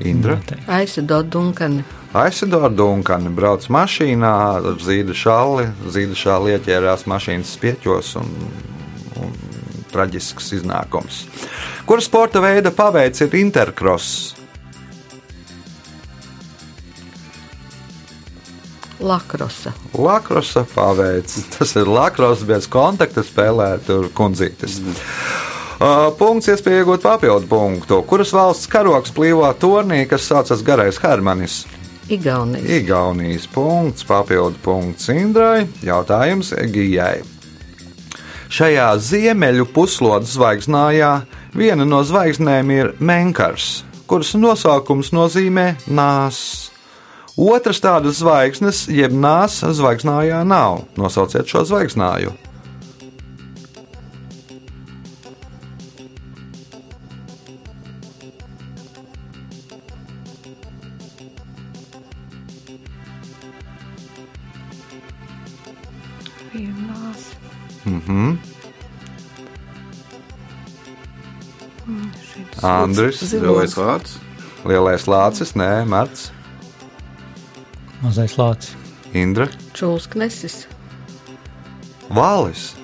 Indra. 0.00 0.38
Aizsado 0.66 1.22
Dunkani. 1.22 1.84
Aizsidora 2.16 2.70
Dunkani 2.72 3.28
brauc 3.36 3.66
mašīnā 3.68 4.32
ar 4.62 4.80
zīda 4.80 5.12
šalli. 5.12 5.68
Zīda 5.92 6.16
šalli 6.16 6.56
ieķērās 6.56 7.04
mašīnas 7.10 7.52
spieķos 7.58 8.14
un, 8.22 8.32
un 9.20 9.34
traģisks 9.92 10.52
iznākums. 10.60 11.24
Kura 11.88 12.04
sporta 12.04 12.42
veida 12.44 12.72
paveids 12.74 13.24
ir 13.24 13.34
intercross? 13.40 14.34
Lakrosa. 19.00 19.72
Lakrosa 19.94 20.64
paveids. 20.74 21.38
Tas 21.58 21.76
ir 21.78 21.88
lakros 21.88 22.42
bez 22.46 22.66
kontakta 22.70 23.22
spēlē, 23.22 23.76
tur 23.86 24.10
kundzītes. 24.14 24.80
Uh, 25.78 26.08
punkts, 26.18 26.48
iespēja 26.50 26.82
iegūt 26.82 27.04
papildu 27.06 27.46
punktu. 27.46 28.00
Kuras 28.10 28.34
valsts 28.34 28.66
karoks 28.70 29.14
plīvo 29.14 29.46
turnī, 29.62 30.02
kas 30.10 30.26
saucas 30.26 30.64
Garais 30.66 30.98
Hermanis? 30.98 31.60
Igaunijas. 32.10 32.70
Igaunijas 32.80 33.46
punkts, 33.54 34.06
papildu 34.08 34.58
punkts 34.64 35.12
Indrai, 35.14 35.68
jautājums 35.84 36.50
Gijai. 36.72 37.20
Šajā 38.48 38.86
ziemeļu 39.04 39.66
puslodes 39.74 40.32
zvaigznājā 40.38 41.10
viena 41.52 41.84
no 41.84 42.00
zvaigznēm 42.00 42.70
ir 42.72 42.90
Menkars, 42.96 43.82
kuras 44.08 44.32
nosaukums 44.40 45.12
nozīmē 45.12 45.74
nāss. 45.84 46.70
Otras 47.38 47.78
tādas 47.84 48.22
zvaigznes, 48.22 48.86
jeb 48.88 49.12
nāsa 49.12 49.74
zvaigznājā 49.76 50.40
nav. 50.48 50.86
Nosauciet 50.96 51.46
šo 51.46 51.66
zvaigznāju. 51.68 52.32
Andris, 72.68 73.22
Lielais 73.32 73.74
vārds. 73.78 74.16
lielais 74.68 75.06
lācis, 75.08 75.54
nē, 75.56 75.86
Marts, 75.88 76.30
Mazais 78.02 78.36
lācis. 78.38 78.74
Indra, 79.14 79.48
Čulsknesis. 79.74 80.66
Valis. 82.08 82.74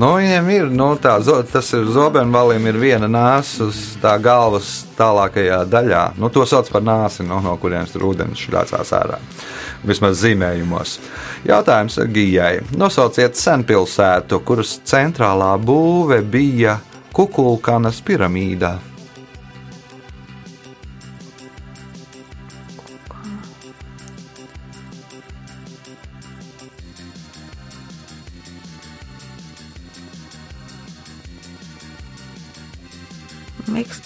Nu, 0.00 0.14
viņiem 0.16 0.46
ir 0.54 0.68
nu, 0.72 0.94
tā, 0.96 1.18
zo- 1.20 1.42
tas 1.44 1.66
ir 1.76 1.84
zobenvalim, 1.92 2.64
ir 2.70 2.76
viena 2.80 3.08
nāsa 3.10 3.66
uz 3.68 3.80
tā 4.00 4.14
galvas 4.22 4.84
tālākajā 4.96 5.58
daļā. 5.68 6.04
Nu, 6.16 6.30
to 6.32 6.46
sauc 6.48 6.70
par 6.72 6.80
nāsi, 6.86 7.26
nu, 7.26 7.40
no 7.44 7.56
kurienes 7.60 7.92
tur 7.92 8.06
ūdens 8.08 8.40
šļācās 8.40 8.92
ārā. 8.96 9.18
Vismaz 9.84 10.22
zīmējumos. 10.22 10.94
Jautājums 11.48 11.98
Gijai. 12.14 12.60
Nosauciet 12.80 13.36
senpilsētu, 13.36 14.40
kuras 14.44 14.78
centrālā 14.88 15.50
būve 15.60 16.22
bija 16.22 16.78
Kukulkanas 17.12 18.00
piramīdā. 18.06 18.76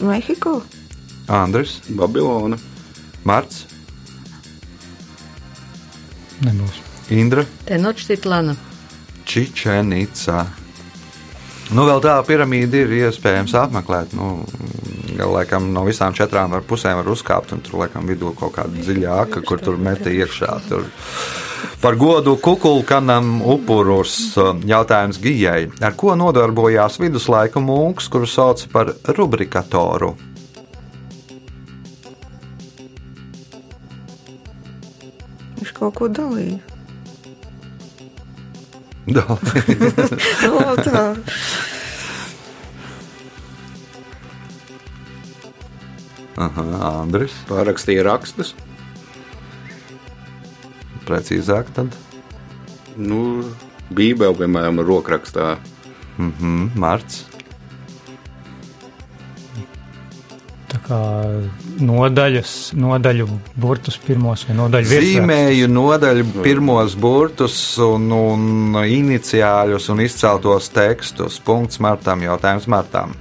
Mehiko? 0.09 0.59
Andris, 1.33 1.79
Babilona. 1.89 2.59
Marts, 3.25 3.65
Nebūs. 6.45 6.81
Indra. 7.15 7.45
Tenočtitlana. 7.69 8.57
Čičenica. 9.29 10.45
Nu, 11.75 11.87
vēl 11.89 12.03
tā 12.05 12.17
piramīda 12.27 12.83
ir 12.85 12.93
iespējams 12.99 13.55
apmeklēt. 13.57 14.13
Nu, 14.17 14.43
laikam, 15.23 15.71
no 15.73 15.85
visām 15.87 16.15
četrām 16.17 16.51
var 16.57 16.65
pusēm 16.67 16.99
var 17.01 17.11
uzkāpt, 17.15 17.53
un 17.55 17.63
tur 17.63 17.85
laikam 17.85 18.07
vidū 18.11 18.33
kaut 18.39 18.57
kāda 18.59 18.83
dziļā 18.83 19.17
aka, 19.29 19.43
kur 19.47 19.63
tur 19.63 19.77
meta 19.79 20.11
iekšā. 20.11 20.59
Tur. 20.69 20.89
Par 21.81 21.97
godu 22.01 22.35
kukulkanam 22.41 23.39
upurus 23.45 24.35
jautājums 24.67 25.21
Gijai. 25.23 25.69
Ar 25.85 25.95
ko 26.01 26.15
nodarbojās 26.17 26.99
viduslaiku 27.01 27.61
mūks, 27.65 28.09
kuru 28.13 28.27
sauc 28.29 28.65
par 28.73 28.95
rubrikatoru? 29.07 30.15
Viņš 35.61 35.73
kaut 35.79 35.95
ko 35.99 36.09
dalīja. 36.09 36.59
Dal- 39.15 39.39
No, 40.45 40.75
tā. 40.81 41.03
Aha, 46.37 46.65
Andris, 47.03 47.35
Pārakstīja 47.49 48.03
rakstus. 48.09 48.55
precīzāk 51.05 51.69
tad. 51.77 51.93
Nu, 52.97 53.45
Bībeli, 53.93 54.35
piemēram, 54.39 54.81
rokrakstā. 54.81 55.59
Mhm, 56.17 56.71
Marts. 56.81 57.25
Tā 60.73 60.81
kā 60.89 60.99
nodaļas, 61.85 62.73
nodaļu 62.75 63.27
burtus 63.61 63.99
pirmos 64.03 64.47
vai 64.49 64.57
nodaļu 64.59 64.89
virsrakstus. 64.91 65.13
Zīmēju 65.13 65.69
nodaļu 65.71 66.25
pirmos 66.43 66.97
burtus 66.99 67.59
un, 67.85 68.09
un 68.11 68.81
iniciāļus 68.83 69.91
un 69.95 70.03
izceltos 70.07 70.71
tekstus. 70.75 71.39
Punkts 71.45 71.79
Martam, 71.85 72.25
jautājums 72.27 72.67
Martam. 72.67 73.15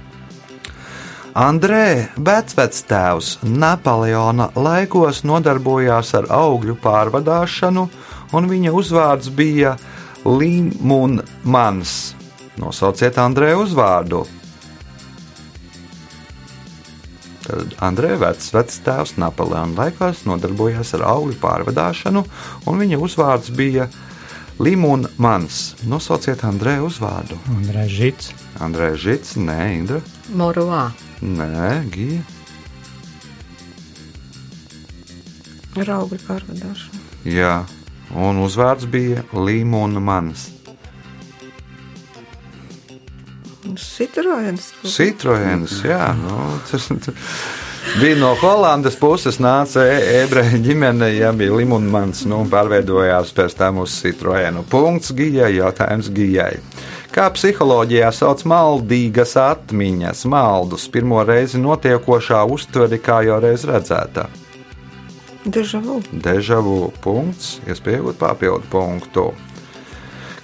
Andrē, 1.34 2.14
vecvectēvs 2.14 3.40
Napoleona 3.42 4.52
laikos 4.54 5.24
nodarbojās 5.26 6.12
ar 6.14 6.28
augļu 6.30 6.76
pārvadāšanu, 6.78 7.82
un 8.38 8.46
viņa 8.46 8.70
uzvārds 8.70 9.32
bija 9.34 9.72
Limunmans. 10.22 12.14
Nosauciet 12.62 13.18
Andrē 13.18 13.50
uzvārdu. 13.58 14.22
Tad 17.42 17.74
Andrejs 17.82 18.20
vecs, 18.22 18.52
vecs 18.54 18.78
tēvs 18.86 19.16
Napoleona 19.18 19.74
laikos 19.74 20.22
nodarbojās 20.30 20.94
ar 21.00 21.08
augļu 21.16 21.34
pārvadāšanu, 21.42 22.22
un 22.70 22.78
viņa 22.78 23.00
uzvārds 23.02 23.50
bija 23.50 23.88
Limūna 24.62 25.10
Mans. 25.18 25.74
Nosauciet 25.90 26.44
Andreja 26.46 26.84
uzvārdu. 26.86 27.40
Andrēs 27.56 27.90
Žits, 27.90 28.30
Andrejs 28.62 29.02
Žits, 29.02 29.34
nē, 29.42 29.58
Indra, 29.80 29.98
Moruā. 30.30 30.92
Nē, 31.24 31.70
Gija. 31.94 32.22
Ar 35.80 35.90
augļu 35.96 36.20
pārvadāšanu. 36.28 37.00
Jā, 37.26 37.64
un 38.14 38.42
uzvārds 38.44 38.86
bija 38.90 39.24
Limūna 39.32 40.02
Mans. 40.04 40.50
Citroens. 43.80 44.68
Citroens, 44.84 45.78
jā, 45.88 46.12
nu, 46.18 46.36
tas 46.68 46.90
bija 48.00 48.16
no 48.20 48.34
Holandas 48.38 48.96
puses, 49.00 49.40
nāca 49.42 49.86
e- 49.88 50.20
ebreju 50.22 50.60
ģimene, 50.66 51.08
ja 51.16 51.32
bija 51.32 51.56
limonmans, 51.56 52.24
nu, 52.30 52.42
pārveidojās 52.50 53.32
pēc 53.34 53.56
tam 53.58 53.80
uz 53.84 53.96
Citroenu. 54.02 54.64
Punkts 54.70 55.14
Gijai, 55.16 55.54
jautājums 55.58 56.12
Gijai. 56.14 56.58
Kā 57.14 57.28
psiholoģijā 57.30 58.08
sauc 58.10 58.40
maldīgas 58.50 59.36
atmiņas, 59.38 60.24
maldus, 60.26 60.88
pirmo 60.90 61.20
reizi 61.22 61.60
notiekošā 61.62 62.40
uztveri 62.50 62.98
kā 62.98 63.20
jau 63.22 63.36
reiz 63.44 63.62
redzētā? 63.70 64.24
Dežavu. 65.46 66.00
Dežavu 66.10 66.88
punkts, 67.04 67.60
iespējot 67.70 68.18
papildu 68.18 68.66
punktu. 68.72 69.28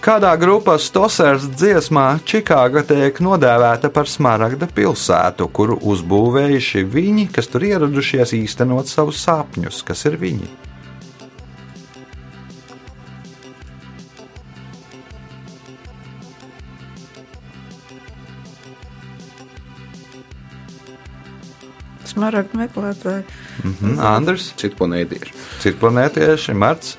Kādā 0.01 0.31
grupā 0.39 0.79
Stosers 0.79 1.51
dziesmā 1.59 2.07
Čikāga 2.23 2.87
tiek 2.87 3.19
nodēvēta 3.19 3.91
par 3.91 4.07
smaragda 4.07 4.71
pilsētu, 4.71 5.51
kuru 5.51 5.83
uzbūvējuši 5.83 6.87
viņi, 6.87 7.27
kas 7.35 7.51
tur 7.51 7.67
ieradušies 7.67 8.39
īstenot 8.39 8.87
savus 8.87 9.27
sapņus, 9.27 9.83
kas 9.91 10.07
ir 10.07 10.23
viņi? 10.23 10.70
Smaragdu 22.11 22.59
meklētāji. 22.61 23.25
Mhm, 23.65 23.99
Andrs, 24.13 24.51
Citplanētieši. 24.61 25.33
citplanētieši, 25.63 26.55
Marts, 26.59 26.97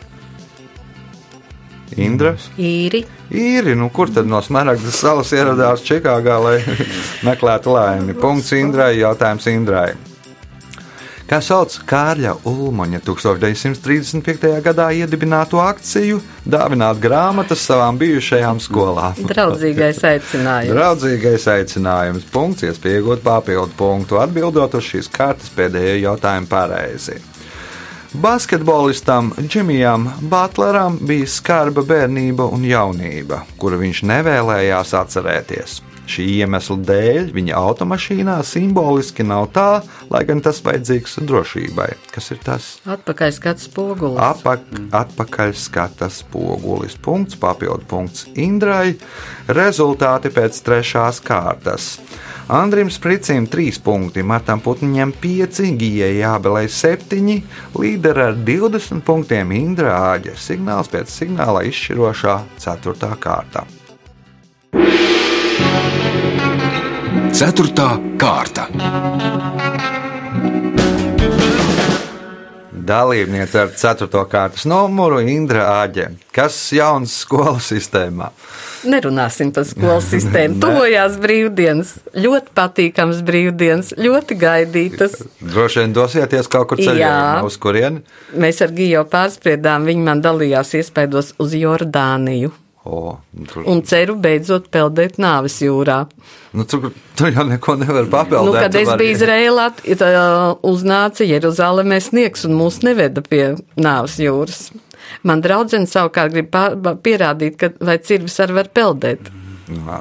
Indra. 2.00 2.36
Īri. 2.58 3.02
Īri, 3.36 3.74
nu 3.76 3.90
kur 3.92 4.08
tad 4.16 4.28
no 4.32 4.40
Smaragdas 4.44 4.96
salas 5.04 5.32
ieradās 5.36 5.84
Čikāgā, 5.84 6.38
lai 6.40 6.58
meklētu 7.28 7.74
laimi? 7.76 8.16
Punkts 8.16 8.54
Indrai, 8.56 8.94
jautājums 9.02 9.48
Indrai. 9.52 9.90
Kā 11.32 11.38
sauc 11.40 11.78
Kārļa 11.88 12.34
Ulmaņa 12.44 13.00
1935. 13.08 14.50
gadā 14.66 14.90
iedibināto 14.92 15.62
akciju 15.64 16.18
dāvināt 16.44 16.98
grāmatas 17.00 17.62
savām 17.70 17.96
bijušajām 18.02 18.58
skolām? 18.60 19.22
Draudzīgais 19.30 20.02
aicinājums. 20.10 20.74
Draudzīgais 20.76 21.46
aicinājums. 21.54 22.26
Punkts, 22.34 22.66
iespējot 22.68 23.24
papildu 23.24 23.72
punktu, 23.80 24.20
atbildot 24.20 24.76
uz 24.76 24.90
šīs 24.90 25.08
kārtas 25.14 25.54
pēdējo 25.56 26.02
jautājumu 26.02 26.52
pareizi. 26.52 27.16
Basketbolistam 28.12 29.32
Džimijam 29.40 30.10
Butleram 30.20 30.98
bija 31.00 31.32
skarba 31.32 31.86
bērnība 31.88 32.50
un 32.52 32.68
jaunība, 32.68 33.46
kuru 33.56 33.80
viņš 33.86 34.04
nevēlējās 34.12 34.92
atcerēties. 35.00 35.80
Šī 36.12 36.26
iemesla 36.42 36.76
dēļ 36.90 37.30
viņa 37.36 37.56
automašīnā 37.56 38.36
simboliski 38.44 39.24
nav 39.24 39.48
tā, 39.56 39.68
lai 40.12 40.24
gan 40.28 40.42
tas 40.44 40.60
vajadzīgs 40.66 41.20
drošībai. 41.30 41.88
Kas 42.12 42.32
ir 42.36 42.42
tas? 42.44 42.68
Atpakaļ 42.90 43.32
skats 43.38 43.70
spogulis. 43.70 44.20
Apak, 44.26 44.66
atpakaļ 45.04 45.56
skatas 45.56 46.20
spogulis. 46.26 46.98
Punkts, 47.00 47.40
papildu 47.40 47.88
punkts 47.88 48.28
Indrai. 48.36 48.98
Rezultāti 49.48 50.34
pēc 50.36 50.60
trešās 50.66 51.24
kārtas. 51.24 51.96
Andrim 52.52 52.90
Spricim 52.92 53.46
3 53.48 53.80
punkti, 53.80 54.24
Martam 54.28 54.60
Putniņam 54.60 55.14
5, 55.24 55.62
Gijai 55.80 56.18
Jābelai 56.18 56.66
7, 56.68 57.38
līderi 57.80 58.26
ar 58.26 58.36
20 58.36 59.06
punktiem 59.08 59.54
Indra 59.56 59.94
Āģa. 60.12 60.36
Signāls 60.36 60.92
pēc 60.92 61.14
signāla 61.22 61.64
izšķirošā 61.70 62.42
4. 62.60 63.16
kārta. 63.24 63.64
Ceturtā 67.42 67.96
kārta. 68.22 68.68
Dalībniece 72.70 73.64
ar 73.64 73.72
4. 73.74 74.22
kārtas 74.30 74.68
numuru 74.70 75.24
Indra 75.26 75.64
Āģe. 75.80 76.06
Kas 76.38 76.60
jauns 76.78 77.16
skolas 77.24 77.72
sistēmā? 77.72 78.30
Nerunāsim 78.94 79.50
par 79.56 79.66
skolu 79.66 79.98
sistēmu. 80.12 80.62
Tuvojās 80.62 81.18
brīvdienas, 81.24 81.96
ļoti 82.14 82.54
patīkams 82.62 83.26
brīvdienas, 83.26 83.96
ļoti 83.98 84.38
gaidītas. 84.46 85.24
Droši 85.42 85.82
vien 85.82 85.98
dosieties 85.98 86.46
kaut 86.46 86.70
kur 86.70 86.86
ceļā, 86.86 87.42
uz 87.42 87.58
kurieni? 87.58 88.06
Mēs 88.38 88.62
ar 88.62 88.78
Gijo 88.78 89.02
pārspriedām, 89.10 89.90
viņi 89.90 90.10
man 90.12 90.22
dalījās 90.22 90.78
iespaidos 90.78 91.34
uz 91.42 91.58
Jordāniju. 91.58 92.54
O, 92.84 93.16
tur, 93.52 93.62
Un 93.70 93.84
ceru 93.86 94.16
beidzot 94.18 94.72
peldēt 94.74 95.20
nāves 95.22 95.60
jūrā. 95.62 96.00
nu, 96.58 96.64
tur, 96.66 96.88
tur 97.16 97.30
jau 97.30 97.44
neko 97.46 97.76
nevar 97.78 98.08
papildināt. 98.10 98.48
Nu, 98.48 98.56
kad 98.58 98.76
es 98.80 98.90
biju 98.98 99.14
Izrēlā, 99.14 99.68
uznāca 100.66 101.28
Jeruzalemē 101.28 102.00
sniegs 102.02 102.48
un 102.48 102.56
mūs 102.58 102.80
neveda 102.82 103.22
pie 103.22 103.44
nāves 103.78 104.18
jūras. 104.22 104.72
Man 105.28 105.44
draudzene 105.46 105.86
savukārt 105.92 106.34
grib 106.34 106.50
pierādīt, 107.06 107.60
ka 107.62 107.70
vai 107.86 108.00
cirvis 108.02 108.40
arī 108.42 108.58
var 108.62 108.72
peldēt. 108.74 109.30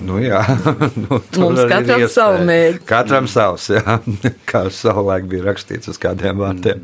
Nu, 0.03 0.17
jā, 0.19 0.41
nu, 1.05 1.21
Mums 1.39 1.61
ir 1.61 1.69
katram 1.71 2.01
iespēja. 2.01 2.15
savu 2.17 2.41
mērķi. 2.49 2.85
Katram 2.89 3.29
savs, 3.31 3.69
jā, 3.77 3.99
kā 4.51 4.65
savulaik 4.75 5.29
bija 5.31 5.51
rakstīts 5.53 5.93
uz 5.93 6.01
kādiem 6.01 6.41
vārtiem. 6.41 6.81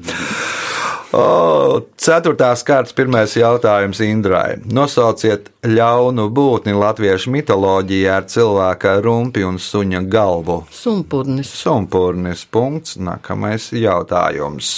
O, 1.16 1.80
ceturtās 1.96 2.60
kārtas 2.66 2.92
pirmais 2.96 3.32
jautājums 3.38 4.00
Indrai. 4.04 4.56
Nosauciet 4.68 5.46
ļaunu 5.64 6.26
būtni 6.34 6.74
latviešu 6.76 7.30
mitoloģijā 7.32 8.16
ar 8.20 8.26
cilvēka 8.28 8.98
rumpi 9.04 9.44
un 9.46 9.56
suņa 9.62 10.02
galvu. 10.12 10.64
Sumpurnis. 10.76 11.48
Sumpurnis 11.62 12.44
punkts. 12.52 12.98
Nākamais 13.00 13.70
jautājums. 13.72 14.74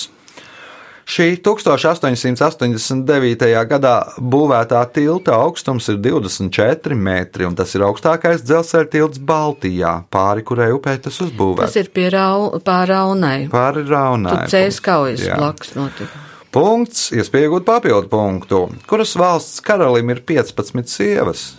Šī 1.09 1.39
1889. 1.41 3.47
gadā 3.71 3.95
būvētā 4.21 4.83
tilta 4.93 5.39
augstums 5.41 5.89
ir 5.89 5.97
24 6.05 6.93
metri, 7.01 7.47
un 7.49 7.55
tas 7.57 7.73
ir 7.75 7.81
augstākais 7.87 8.45
dzelzceļa 8.45 8.91
tilts 8.93 9.19
Baltijā, 9.31 9.95
pāri 10.13 10.45
kurai 10.45 10.69
upē 10.77 10.99
tas 11.01 11.17
Tas 11.17 11.25
uzbūvēts. 11.31 11.79
ir 11.81 11.89
rau, 12.13 12.61
pāraunai. 12.61 13.49
Pāri 13.49 13.89
Raunai. 13.89 14.45
cēs 14.53 14.83
kaujas 14.85 15.25
Jā. 15.25 15.41
blakus 15.41 15.73
notika. 15.81 16.28
Punkts, 16.53 17.11
iespējot 17.13 17.67
papildu 17.69 18.09
punktu. 18.09 18.63
Kuras 18.89 19.13
valsts 19.21 19.61
karalim 19.65 20.09
ir 20.15 20.23
15 20.25 20.89
sievas? 20.89 21.51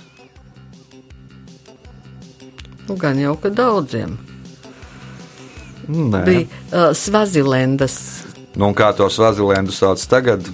Nu, 2.87 2.95
gan 2.97 3.19
jau, 3.21 3.35
ka 3.37 3.51
daudziem. 3.53 4.17
Nē. 5.89 6.23
Bija 6.25 6.45
uh, 6.45 6.89
Svazilendas. 6.97 7.99
Nu, 8.57 8.71
kā 8.77 8.89
to 8.97 9.05
Svazilendu 9.13 9.73
sauc 9.73 10.01
tagad? 10.09 10.45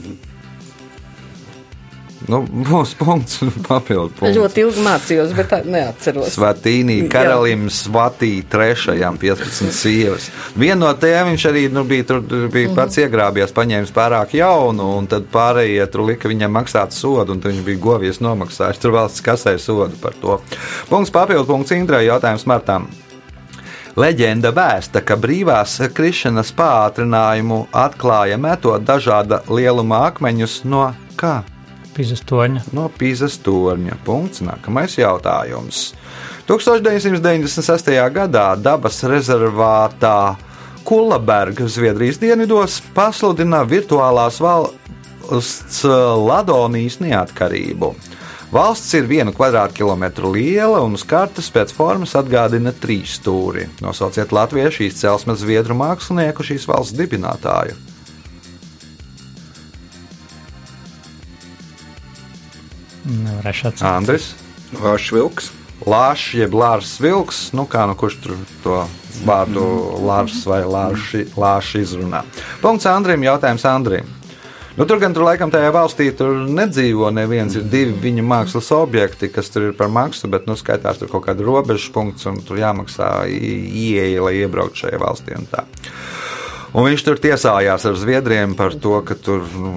Nu, 2.31 2.39
būs 2.41 2.95
punkts, 2.97 3.41
papildu 3.67 4.09
punkts. 4.17 4.37
Ļoti 4.37 4.63
ilgi 4.63 4.83
mācījos, 4.85 5.33
bet 5.37 5.53
neatceros. 5.69 6.33
Svatīnī, 6.33 6.97
karalim 7.11 7.67
Svatī 7.73 8.39
trešajam 8.49 9.19
15 9.21 9.75
sievas. 9.75 10.29
Vienu 10.57 10.85
no 10.85 10.91
tiem 10.99 11.31
viņš 11.31 11.47
arī 11.51 11.65
nu, 11.73 11.85
bija, 11.87 12.07
tur, 12.09 12.23
bija 12.53 12.73
pats 12.77 12.99
iegrābies, 13.03 13.53
paņēmis 13.55 13.93
pārāk 13.95 14.35
jaunu, 14.39 14.89
un 14.99 15.09
tad 15.11 15.29
pārējie 15.33 15.85
tur 15.93 16.07
lika 16.09 16.31
viņam 16.31 16.57
maksāt 16.57 16.97
sodu, 16.97 17.35
un 17.35 17.45
viņš 17.45 17.63
bija 17.67 17.83
govies 17.85 18.21
nomaksājis. 18.25 18.81
Tur 18.81 18.97
valsts 18.97 19.25
kasē 19.25 19.57
sodu 19.61 19.97
par 20.01 20.17
to. 20.21 20.41
Punkts 20.89 21.13
papildu 21.13 21.45
punkts 21.49 21.75
Indrai 21.77 22.07
jautājums 22.07 22.47
Martam. 22.49 22.89
Leģenda 23.95 24.49
vēsta, 24.51 24.99
ka 25.07 25.15
brīvās 25.15 25.77
krišanas 25.95 26.49
pātrinājumu 26.57 27.61
atklāja 27.71 28.35
metot 28.35 28.83
dažāda 28.83 29.45
lieluma 29.47 30.07
akmeņus 30.09 30.63
no 30.67 30.89
kā? 31.15 31.43
Pizas 31.95 32.19
toņa. 32.27 32.65
no 32.75 32.89
Pīzes 32.91 33.37
torņa. 33.39 33.95
Punkts. 34.03 34.41
Nākamais 34.43 34.97
jautājums. 34.99 35.93
1996. 36.49 37.93
gadā 38.11 38.49
dabas 38.59 38.99
rezervātā 39.07 40.35
Kulaberga 40.85 41.69
Zviedrijas 41.71 42.19
dienvidos 42.21 42.81
pasludina 42.93 43.63
virtuālās 43.65 44.41
valsts 44.43 45.79
Ladonijas 45.87 46.99
neatkarību. 47.01 47.93
Valsts 48.53 48.93
ir 48.99 49.07
vienu 49.09 49.33
kvadrātkilometru 49.33 50.35
liela 50.35 50.83
un 50.85 50.93
uz 50.99 51.07
kartes 51.07 51.47
pēc 51.51 51.73
formas 51.73 52.13
atgādina 52.19 52.75
trīs 52.75 53.17
stūri. 53.17 53.65
Nosauciet 53.81 54.35
latviešu 54.35 54.85
izcelsmes 54.85 55.41
zviedru 55.41 55.79
mākslinieku 55.79 56.45
šīs 56.45 56.67
valsts 56.69 56.95
dibinātāju. 56.99 57.84
Nevarēšu 63.05 63.69
atcerēties. 63.69 63.91
Andris, 63.91 64.33
Vāršs 64.81 65.13
vilks. 65.15 65.53
Lāšs, 65.85 66.29
jeb 66.39 66.53
Lārs 66.55 66.95
Vilks, 67.03 67.39
nu 67.53 67.65
kā 67.69 67.83
nu 67.85 67.97
kurš 67.99 68.15
tur 68.23 68.37
to 68.63 68.77
vārdu 69.27 69.65
Lārs 70.07 70.37
vai 70.47 70.61
Lāšs 70.65 71.75
izrunā. 71.81 72.23
Punkts 72.63 72.87
Andrim, 72.89 73.25
jautājums 73.27 73.65
Andrim. 73.67 74.07
Nu, 74.75 74.83
tur 74.83 74.99
gan 74.99 75.13
tur 75.15 75.23
laikam 75.23 75.51
tajā 75.51 75.69
valstī 75.71 76.09
tur 76.15 76.41
nedzīvo 76.51 77.07
neviens. 77.15 77.53
Ir 77.55 77.67
divi 77.71 77.93
viņa 78.09 78.23
mākslas 78.27 78.73
objekti, 78.75 79.29
kas 79.31 79.47
tur 79.53 79.69
ir 79.69 79.77
par 79.77 79.87
maksu, 79.87 80.27
bet 80.31 80.49
nu, 80.49 80.57
skaitās 80.59 80.99
tur 80.99 81.11
kaut 81.11 81.23
kāda 81.29 81.45
robežas 81.47 81.87
punkts 81.95 82.27
un 82.27 82.41
tur 82.43 82.59
jāmaksā 82.59 83.11
ieeja, 83.31 84.25
lai 84.25 84.33
iebrauktu 84.41 84.83
šajā 84.83 84.99
valstī. 84.99 85.37
Un 86.75 86.83
viņš 86.89 87.03
tur 87.07 87.19
tiesājās 87.23 87.85
ar 87.87 87.95
Zviedriem 87.95 88.51
par 88.59 88.73
to, 88.75 88.97
ka 89.07 89.15
tur 89.15 89.45
nu, 89.55 89.71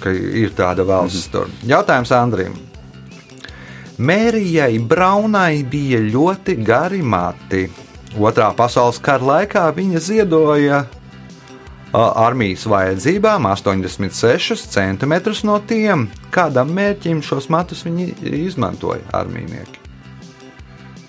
ka 0.00 0.12
ir 0.12 0.54
tāda 0.56 0.86
valsts. 0.88 1.28
Tur. 1.32 1.50
Jautājums 1.68 2.12
Andrim. 2.16 2.54
Mērijai 4.00 4.80
Braunai 4.80 5.60
bija 5.68 6.00
ļoti 6.00 6.56
gari 6.64 7.02
mati. 7.04 7.66
Otrā 8.16 8.48
pasaules 8.56 9.00
kara 9.04 9.28
laikā 9.28 9.66
viņa 9.76 10.00
ziedoja 10.00 10.80
armijas 11.92 12.64
vajadzībām 12.64 13.46
86 13.52 14.72
cm 14.72 15.14
no 15.44 15.60
tiem. 15.68 16.08
Kādam 16.32 16.72
mērķim 16.72 17.20
šos 17.24 17.50
matus 17.52 17.84
viņi 17.84 18.08
izmantoja 18.46 19.04
armijnieki? 19.20 19.80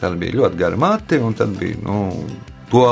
Tad 0.03 0.19
bija 0.19 0.41
ļoti 0.41 0.59
gari 0.59 0.79
mati, 0.83 1.23
un 1.23 1.35
tad 1.39 1.55
bija 1.55 1.79
nu, 1.79 2.09
to 2.71 2.87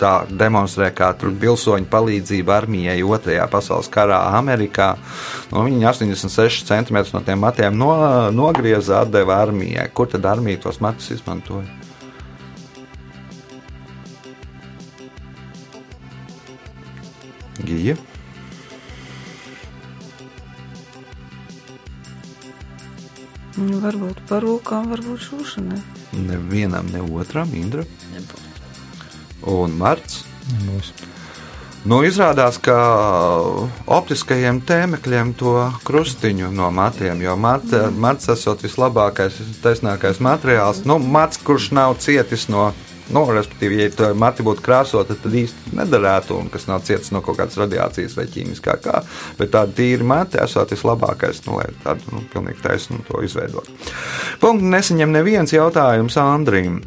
tā 0.00 0.12
demonstrē 0.28 0.90
kā 0.96 1.12
pilsoņu 1.16 1.88
palīdzību 1.92 2.52
armijai 2.52 2.98
Otrajā 3.06 3.46
pasaules 3.50 3.88
karā 3.92 4.18
Amerikā. 4.38 4.94
Nu, 5.52 5.64
viņi 5.66 5.86
86 5.88 6.66
cm 6.68 7.02
no 7.14 7.22
tiem 7.26 7.42
matiem 7.42 7.78
no, 7.78 7.92
nogrieza, 8.34 9.02
atdeva 9.04 9.40
armijai. 9.42 9.88
Kur 9.94 10.10
tad 10.12 10.26
armija 10.28 10.66
tos 10.66 10.80
matus 10.84 11.10
izmantoja? 11.16 11.66
Gija. 17.66 17.96
Nu, 23.56 23.78
varbūt 23.80 24.20
par 24.28 24.44
rokām, 24.44 24.90
varbūt 24.92 25.22
šūšanai. 25.30 25.80
Nevienam, 26.28 26.92
ne 26.92 27.00
otram, 27.16 27.54
Indra 27.56 27.86
Nebūs. 28.12 28.45
Un 29.46 29.76
Marts. 29.78 30.24
Nebūs. 30.52 30.92
Nu, 31.86 32.00
izrādās, 32.02 32.56
ka 32.58 32.74
optiskajiem 33.94 34.58
tēmekļiem 34.66 35.28
to 35.38 35.52
krustiņu 35.86 36.48
no 36.50 36.66
matiem, 36.74 37.20
jo 37.22 37.36
mats, 37.38 37.76
mats 37.94 38.26
esot 38.32 38.64
vislabākais, 38.66 39.36
taisnākais 39.62 40.18
materiāls. 40.18 40.82
Nu, 40.88 40.98
mats, 40.98 41.38
kurš 41.38 41.68
nav 41.78 41.94
cietis 42.02 42.48
no, 42.50 42.72
nu, 43.14 43.22
respektīvi, 43.30 43.84
ja 43.86 44.08
mati 44.18 44.42
būtu 44.46 44.64
krāsota, 44.66 45.14
tad 45.14 45.38
īsti 45.38 45.76
nedarētu, 45.78 46.40
un 46.40 46.50
kas 46.50 46.66
nav 46.66 46.82
cietis 46.88 47.12
no 47.14 47.22
kaut 47.22 47.38
kādas 47.38 47.60
radiācijas 47.62 48.18
vai 48.18 48.26
ķīmiskā 48.34 48.76
kā. 48.82 49.04
Bet 49.38 49.54
tāda 49.54 49.78
tīra 49.78 50.10
mati 50.10 50.42
esot 50.42 50.74
vislabākais, 50.74 51.44
nu, 51.46 51.60
lai 51.60 51.70
tādu 51.86 52.16
nu, 52.16 52.26
pilnīgi 52.34 52.66
taisnu 52.66 52.98
to 53.06 53.22
izveidot. 53.22 53.70
Punktu 54.42 54.74
nesaņem 54.74 55.14
neviens 55.20 55.54
jautājums 55.54 56.18
Andrim. 56.18 56.82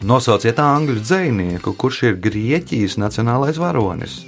Nosauciet 0.00 0.56
angļu 0.56 1.02
dzinieku, 1.04 1.74
kurš 1.76 2.02
ir 2.08 2.14
Grieķijas 2.24 2.96
nacionālais 2.96 3.58
varonis. 3.60 4.22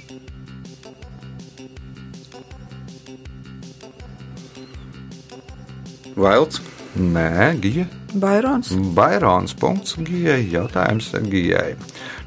Vailds. 6.13 6.61
Nē, 6.93 7.55
Gija. 7.57 7.87
Bairons. 8.13 8.69
Bairons. 8.93 9.55
Punkts 9.57 9.97
Gijai. 9.97 10.43
Jautājums 10.53 11.09
Gijai. 11.25 11.73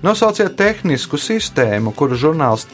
Nosauciet 0.03 0.57
tehnisku 0.59 1.15
sistēmu, 1.15 1.95
kuru 1.95 2.19
žurnāls 2.19 2.67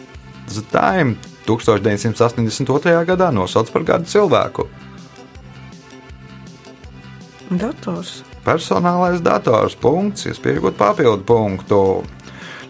The 0.49 0.65
Time 0.73 1.19
1982. 1.45 3.05
gadā 3.13 3.29
nosauc 3.35 3.69
par 3.75 3.85
gadu 3.85 4.09
cilvēku. 4.09 4.69
Dators. 7.53 8.23
Personālais 8.43 9.23
dators. 9.23 9.77
Punkts, 9.79 10.27
iespējot 10.27 10.75
papildu 10.79 11.23
punktu. 11.27 11.83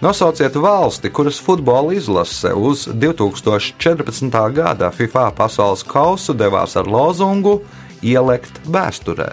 Nosauciet 0.03 0.57
valsti, 0.59 1.13
kuras 1.15 1.39
futbola 1.41 1.95
izlase 1.95 2.51
uz 2.59 2.89
2014. 2.91 4.35
gada 4.53 4.91
FIFA 4.91 5.31
pasaules 5.39 5.85
kausu 5.87 6.35
devās 6.35 6.75
ar 6.77 6.91
lozungu 6.91 7.61
Ielikt 8.03 8.59
vēsturē. 8.67 9.31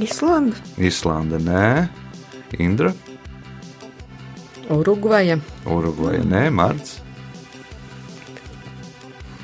Islanda. 0.00 0.56
Islanda, 0.78 1.36
nē, 1.42 1.88
Indra, 2.62 2.94
Urugvaja. 4.70 5.36
Urugvaja, 5.66 6.22
nē, 6.22 6.46
Marts, 6.54 7.00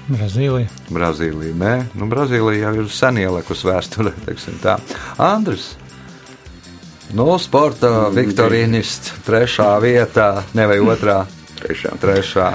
Brazīlija. 0.06 0.68
Brazīlija, 0.94 1.54
nē, 1.58 1.72
nu, 1.98 2.06
Brazīlija 2.10 2.68
jau 2.68 2.84
ir 2.84 2.92
sen 2.94 3.18
ielikusi 3.24 3.66
vēsturē, 3.66 4.12
teiksim 4.28 4.60
tā. 4.62 4.76
Andris. 5.18 5.72
No 7.14 7.34
sporta 7.42 8.08
viktorīnists 8.14 9.24
trešā 9.26 9.72
vietā, 9.82 10.30
ne 10.54 10.66
vai 10.70 10.78
otrā. 10.82 11.24
Trešā. 11.58 11.94
Trešā. 12.02 12.48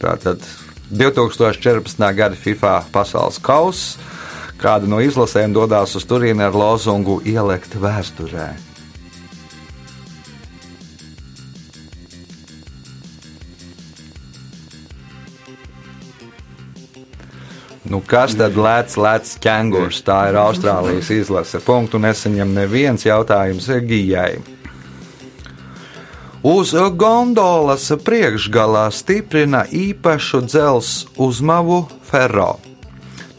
Tātad 0.00 0.46
2014. 0.90 2.06
gada 2.16 2.38
FIFA 2.38 2.74
pasaules 2.94 3.38
kausa. 3.42 4.08
Kāda 4.60 4.90
no 4.90 4.98
izlasēm 5.00 5.54
dodas 5.56 5.94
uz 5.96 6.04
turieni 6.04 6.44
ar 6.44 6.54
lozungu 6.54 7.22
ielikt 7.24 7.78
vēsturē? 7.80 8.50
Nu, 17.90 17.98
kas 18.06 18.36
tad 18.38 18.54
lēc, 18.54 18.94
lēc 18.94 19.32
ķēngurs? 19.42 20.04
Tā 20.06 20.20
ir 20.30 20.38
Austrālijas 20.38 21.10
izlase. 21.10 21.58
Punktu 21.64 21.98
nesaņem 21.98 22.52
neviens 22.54 23.02
jautājums 23.02 23.66
Gijai. 23.88 24.38
Uz 26.46 26.70
gondolas 26.96 27.90
priekšgalā 28.00 28.86
stiprina 28.94 29.64
īpašu 29.66 30.40
dzelzceļa 30.46 31.18
uzmavu 31.26 31.80
ferro. 32.06 32.54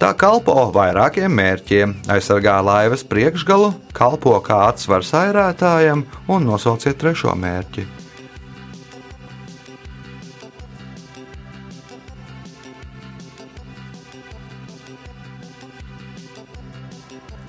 Tā 0.02 0.12
kalpo 0.18 0.58
vairākiem 0.76 1.32
mērķiem, 1.32 1.96
aizsargā 2.10 2.60
laivas 2.66 3.06
priekšgalu, 3.08 3.72
kalpo 3.94 4.36
kā 4.46 4.64
atsvars 4.68 5.14
airētājam 5.18 6.04
un 6.28 6.48
nosauciet 6.50 7.00
trešo 7.02 7.38
mērķi. 7.38 8.01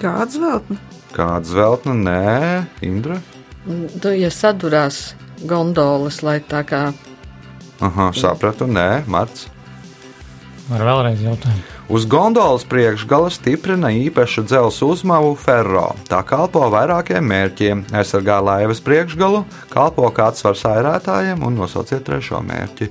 Kāds 0.03 0.35
vēl? 0.43 0.61
Kāda 1.15 1.47
zelta? 1.47 1.95
Nē, 1.95 2.67
Indra. 2.83 3.21
Tu, 3.62 4.17
ja 4.19 4.33
sadurās 4.35 5.12
gondolas, 5.47 6.23
lai 6.27 6.41
tā 6.43 6.65
kā 6.67 6.88
Aha, 7.83 8.12
sapratu, 8.15 8.67
nē, 8.71 9.05
Marts. 9.11 9.49
Var 10.69 10.83
vēlreiz 10.87 11.23
jautājumu. 11.23 11.62
Uz 11.93 12.07
gondolas 12.07 12.62
priekšgala 12.65 13.31
stiprina 13.35 13.91
īpašu 13.91 14.45
dzelzceļa 14.47 14.93
uzmavu 14.95 15.33
ferro. 15.37 15.88
Tā 16.07 16.23
kalpo 16.25 16.62
vairākiem 16.73 17.27
mērķiem, 17.27 17.83
aizsargā 17.99 18.38
laivas 18.38 18.81
priekšgalu, 18.87 19.43
kalpo 19.73 20.07
kā 20.15 20.31
atsvars 20.31 20.62
airētājiem 20.71 21.43
un 21.43 21.59
nosauciet 21.59 22.07
trešo 22.07 22.41
mērķi. 22.47 22.88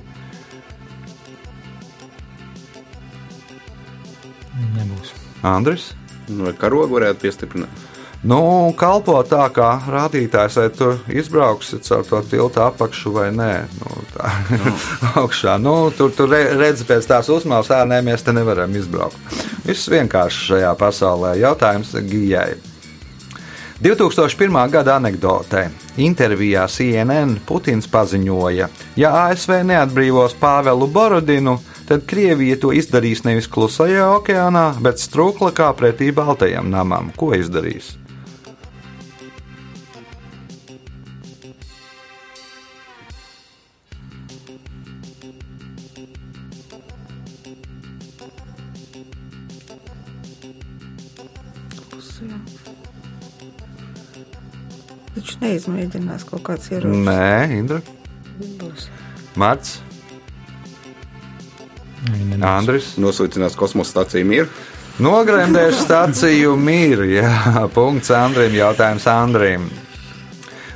Nebūs. 4.76 5.16
Andris. 5.42 5.90
Vai 6.28 6.52
karogu 6.58 6.98
varētu 6.98 7.24
piestiprināt? 7.26 7.88
Nu, 8.22 8.38
kalpo 8.78 9.16
tā 9.26 9.42
kā 9.50 9.68
rādītājs, 9.90 10.54
vai 10.60 10.68
tu 10.70 10.92
izbrauksi 11.10 11.80
caur 11.82 12.04
to 12.06 12.20
tiltu 12.30 12.62
apakšu 12.62 13.10
vai 13.16 13.28
nē. 13.34 13.50
Nu, 13.80 14.04
tā 14.14 14.30
augšā. 15.24 15.56
Nu, 15.58 15.90
tur 15.96 16.14
tur 16.14 16.30
re- 16.30 16.52
redzi 16.60 16.86
pēc 16.86 17.08
tās 17.10 17.30
uzmājas, 17.34 17.72
ārā 17.74 17.88
nē, 17.90 17.98
mēs 18.06 18.22
te 18.22 18.34
nevaram 18.36 18.70
izbraukt. 18.78 19.18
Viss 19.66 19.90
vienkārši 19.90 20.52
šajā 20.52 20.70
pasaulē. 20.78 21.34
Jautājums 21.42 21.96
Gijai. 22.06 22.52
2001. 23.82 24.70
gada 24.70 24.94
anekdotē. 24.96 25.64
Intervijā 25.98 26.68
CNN 26.70 27.40
Putins 27.46 27.88
paziņoja, 27.90 28.68
ja 28.96 29.10
ASV 29.24 29.56
neatbrīvos 29.66 30.36
Pāvelu 30.38 30.86
Borodinu, 30.86 31.56
tad 31.88 32.04
Krievija 32.06 32.60
to 32.62 32.70
izdarīs 32.70 33.24
nevis 33.26 33.50
klusajā 33.50 34.06
okeānā, 34.20 34.68
bet 34.86 35.02
strūklakā 35.02 35.72
pretī 35.74 36.12
Baltajam 36.14 36.70
namam. 36.70 37.10
Ko 37.18 37.32
izdarīs? 37.34 37.96
Neizmēģinās 55.42 56.24
kaut 56.28 56.46
kāds 56.46 56.70
ierocis. 56.72 57.04
Nē, 57.06 57.58
Indra, 57.58 57.82
Būs. 58.58 58.88
Marts. 59.38 59.80
Andris. 62.42 62.94
Nosūcinās 62.98 63.54
kosmosa 63.58 63.94
stāciju 63.94 64.26
mieru. 64.26 64.48
Nogremdēšu 65.02 65.84
stāciju 65.86 66.56
mīru. 66.60 67.06
Jā, 67.14 67.66
punkts 67.74 68.10
Andrim. 68.14 68.52
Jautājums 68.58 69.06
Andrim. 69.08 69.70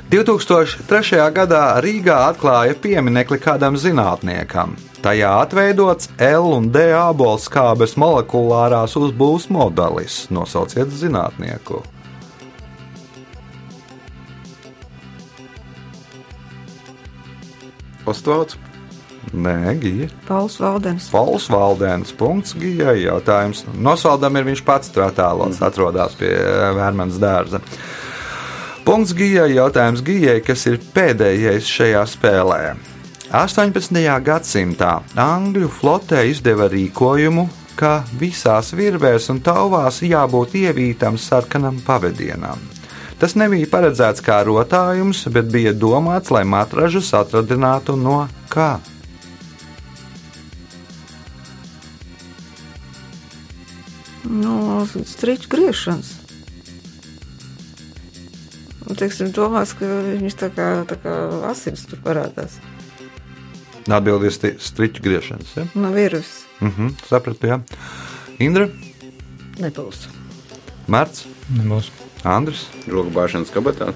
2003. 0.07 1.19
gadā 1.35 1.63
Rīgā 1.83 2.15
atklāja 2.29 2.77
pieminiekli 2.79 3.41
kādam 3.43 3.75
zinātniekam. 3.75 4.77
Tajā 5.03 5.33
atveidots 5.43 6.09
L 6.23 6.47
un 6.55 6.71
D 6.71 6.87
abolskābes 6.95 7.97
molekulārās 7.99 8.95
uzbūves 8.97 9.49
modelis. 9.53 10.23
Nosauciet 10.33 10.95
zinātnieku. 10.95 11.83
Ostvārds. 18.07 18.57
Nē, 19.35 19.75
Gija. 19.81 20.07
Pauls 20.27 20.55
Valdens. 20.59 21.09
Pauls 21.11 21.49
Valdens. 21.51 22.13
Punkts 22.15 22.55
Gijai. 22.55 23.01
Jautājums. 23.03 23.65
Nosvaldam 23.75 24.39
ir 24.39 24.47
viņš 24.47 24.63
pats 24.67 24.91
tratēlos, 24.95 25.59
atrodas 25.63 26.15
pie 26.19 26.31
eh, 26.31 26.69
Vērmanas 26.77 27.19
dārza. 27.19 27.61
Punkts 28.87 29.11
Gijai. 29.17 29.51
Jautājums 29.57 30.03
Gijai, 30.05 30.39
kas 30.45 30.63
ir 30.71 30.79
pēdējais 30.95 31.67
šajā 31.67 32.05
spēlē. 32.07 32.61
18. 33.35 33.99
gadsimtā 34.23 35.01
Angļu 35.19 35.67
flotē 35.67 36.21
izdeva 36.29 36.69
rīkojumu, 36.71 37.43
ka 37.75 37.99
visās 38.15 38.71
virvēs 38.71 39.27
un 39.33 39.43
tauvās 39.43 39.99
jābūt 40.05 40.55
ievītam 40.63 41.19
sarkanam 41.19 41.81
pavadienam. 41.83 42.76
Tas 43.17 43.33
nebija 43.33 43.65
paredzēts 43.71 44.21
kā 44.21 44.43
rotājums, 44.45 45.23
bet 45.33 45.49
bija 45.49 45.73
domāts, 45.73 46.29
lai 46.29 46.43
matražus 46.45 47.09
atradinātu 47.17 47.95
no 47.97 48.27
kā. 48.53 48.77
No 54.27 54.85
strīču 54.85 55.49
griešanas. 55.49 56.13
Teiksim, 58.97 59.33
domās, 59.35 59.73
ka 59.77 59.87
viņš 60.07 60.35
tā 60.39 60.47
kā, 60.55 60.65
tā 60.87 60.95
kā 61.01 61.13
asins 61.49 61.83
tur 61.89 61.99
parādās. 62.05 62.55
Atbildi 63.87 64.29
ir 64.29 64.35
sti- 64.35 64.57
striķu 64.63 65.03
griešanas. 65.03 65.51
Ja? 65.57 65.65
No 65.75 65.91
virves. 65.95 66.43
Uh 66.61 66.69
-huh, 66.77 66.93
sapratu, 67.09 67.47
jā. 67.47 67.61
Indra, 68.39 68.67
Nebūs. 69.59 70.07
Mārts, 70.87 71.25
Nebūs. 71.53 71.89
Andris. 72.23 72.67
Roku 72.87 73.11
bāšanas 73.13 73.51
kabatā. 73.53 73.91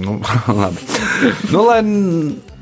Nu, 0.00 0.20
labi. 0.60 0.86
nu, 1.52 1.64
lai 1.66 1.82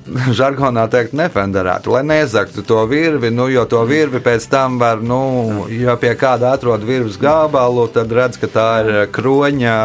žargonā 0.08 0.86
teikt, 0.90 1.12
nefenderētu, 1.16 1.92
lai 1.92 2.02
nezaktu 2.06 2.62
to 2.66 2.80
virvi, 2.88 3.30
nu, 3.34 3.48
jo 3.52 3.64
to 3.68 3.82
virvi 3.88 4.20
pēc 4.24 4.46
tam 4.50 4.78
var, 4.80 5.02
nu, 5.04 5.66
ja 5.72 5.96
pie 6.00 6.14
kāda 6.18 6.54
atrod 6.56 6.84
virves 6.88 7.18
gabalu, 7.20 7.86
tad 7.92 8.12
redz, 8.14 8.40
ka 8.40 8.50
tā 8.52 8.68
ir 8.84 8.98
kroņa 9.14 9.76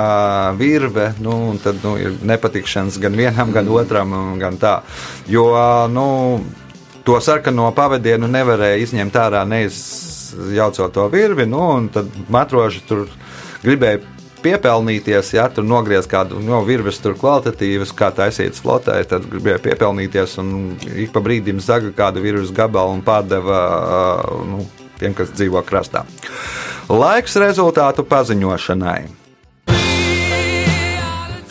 virve, 0.60 1.12
nu, 1.24 1.36
un 1.52 1.62
tad, 1.64 1.82
nu, 1.84 1.96
ir 2.00 2.18
nepatikšanas 2.24 3.00
gan 3.04 3.20
vienam, 3.20 3.52
gan 3.56 3.70
otram, 3.70 4.16
gan 4.42 4.60
tā. 4.62 4.80
Jo, 5.28 5.50
nu, 5.92 6.08
to 7.04 7.20
sarkano 7.22 7.72
pavadienu 7.76 8.30
nevarēja 8.32 8.82
izņemt 8.86 9.20
ārā 9.20 9.44
neizjaucot 10.38 10.94
to 10.94 11.08
virvi, 11.14 11.46
nu, 11.50 11.62
un 11.78 11.88
tad 11.94 12.10
matroži 12.34 12.84
tur 12.88 13.08
gribēja 13.64 14.02
piepelnīties, 14.44 15.34
ja 15.38 15.48
tur 15.54 15.66
nogriez 15.68 16.08
kādu 16.10 16.42
no 16.44 16.60
virves, 16.68 17.00
tur 17.04 17.16
kvalitatīvas, 17.20 17.94
kā 17.96 18.12
taisītas 18.16 18.62
flotē, 18.64 18.98
tad 19.08 19.28
gribēja 19.32 19.62
piepelnīties 19.64 20.38
un 20.44 20.54
ik 20.92 21.14
pa 21.16 21.24
brīdim 21.24 21.64
zaga 21.64 21.94
kādu 21.96 22.24
virves 22.24 22.52
gabalu 22.56 22.98
un 22.98 23.04
pārdeva 23.06 23.64
nu, 24.50 24.66
tiem, 25.00 25.16
kas 25.16 25.32
dzīvo 25.32 25.64
krastā. 25.68 26.04
Laiks 26.92 27.40
rezultātu 27.40 28.04
paziņošanai. 28.04 29.23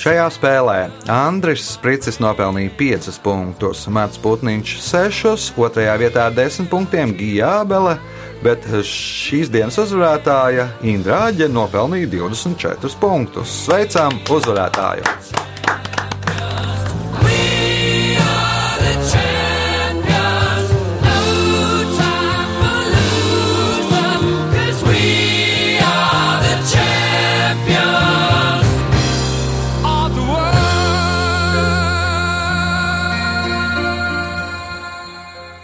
Šajā 0.03 0.25
spēlē 0.35 0.79
Andris 1.15 1.63
Spricis 1.77 2.17
nopelnīja 2.19 2.73
5 2.75 3.21
punktus, 3.23 3.85
Mats 3.87 4.19
Putniņš 4.19 4.73
6, 4.83 5.53
2 5.55 5.85
vietā 6.01 6.25
ar 6.27 6.35
10 6.35 6.67
punktiem 6.73 7.13
Gijābele, 7.15 7.95
bet 8.43 8.67
šīs 8.89 9.53
dienas 9.55 9.79
uzvarētāja 9.79 10.67
Indra 10.91 11.29
Aģe 11.29 11.47
nopelnīja 11.55 12.11
24 12.19 12.99
punktus. 12.99 13.55
Sveicam 13.63 14.19
uzvarētāju! 14.27 15.52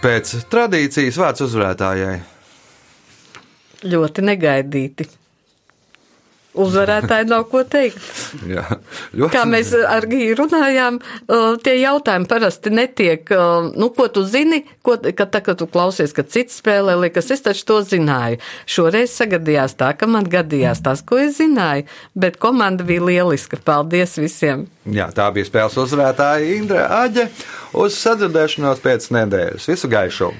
Pēc 0.09 0.31
tradīcijas 0.49 1.19
vārds 1.21 1.43
uzvarētājai. 1.45 2.15
Ļoti 3.93 4.23
negaidīti. 4.25 5.05
Uzvarētāji 6.59 7.29
nav 7.31 7.45
ko 7.53 7.63
teikt. 7.69 8.01
Jā, 8.49 8.65
ļoti 9.15 9.31
Kā 9.35 9.45
mēs 9.49 9.71
ar 9.79 10.07
Giju 10.11 10.37
runājām, 10.41 10.99
uh, 11.01 11.55
tie 11.63 11.77
jautājumi 11.79 12.29
parasti 12.31 12.73
netiek, 12.75 13.31
uh, 13.35 13.69
nu, 13.79 13.91
ko 13.95 14.09
tu 14.13 14.25
zini, 14.27 14.65
ko, 14.83 14.97
kad, 14.99 15.29
tā, 15.35 15.43
kad 15.45 15.61
tu 15.61 15.69
klausies, 15.71 16.15
kad 16.17 16.31
cits 16.33 16.59
spēlē, 16.63 16.97
liekas, 17.05 17.31
es 17.35 17.45
taču 17.45 17.67
to 17.69 17.79
zināju. 17.87 18.41
Šoreiz 18.69 19.15
sagadījās 19.15 19.79
tā, 19.79 19.93
ka 19.99 20.11
man 20.11 20.29
gadījās 20.31 20.83
tas, 20.85 21.05
ko 21.07 21.21
es 21.23 21.39
zināju, 21.39 21.87
bet 22.19 22.41
komanda 22.43 22.87
bija 22.89 23.07
lieliska. 23.07 23.61
Paldies 23.69 24.17
visiem! 24.19 24.67
Jā, 24.89 25.11
tā 25.15 25.29
bija 25.35 25.49
spēles 25.49 25.79
uzvarētāja 25.79 26.53
Indra 26.57 26.89
Aģe. 27.03 27.29
Uz 27.79 27.99
sadzirdēšanos 28.01 28.85
pēc 28.85 29.11
nedēļas. 29.15 29.69
Visu 29.69 29.91
gaišu! 29.93 30.33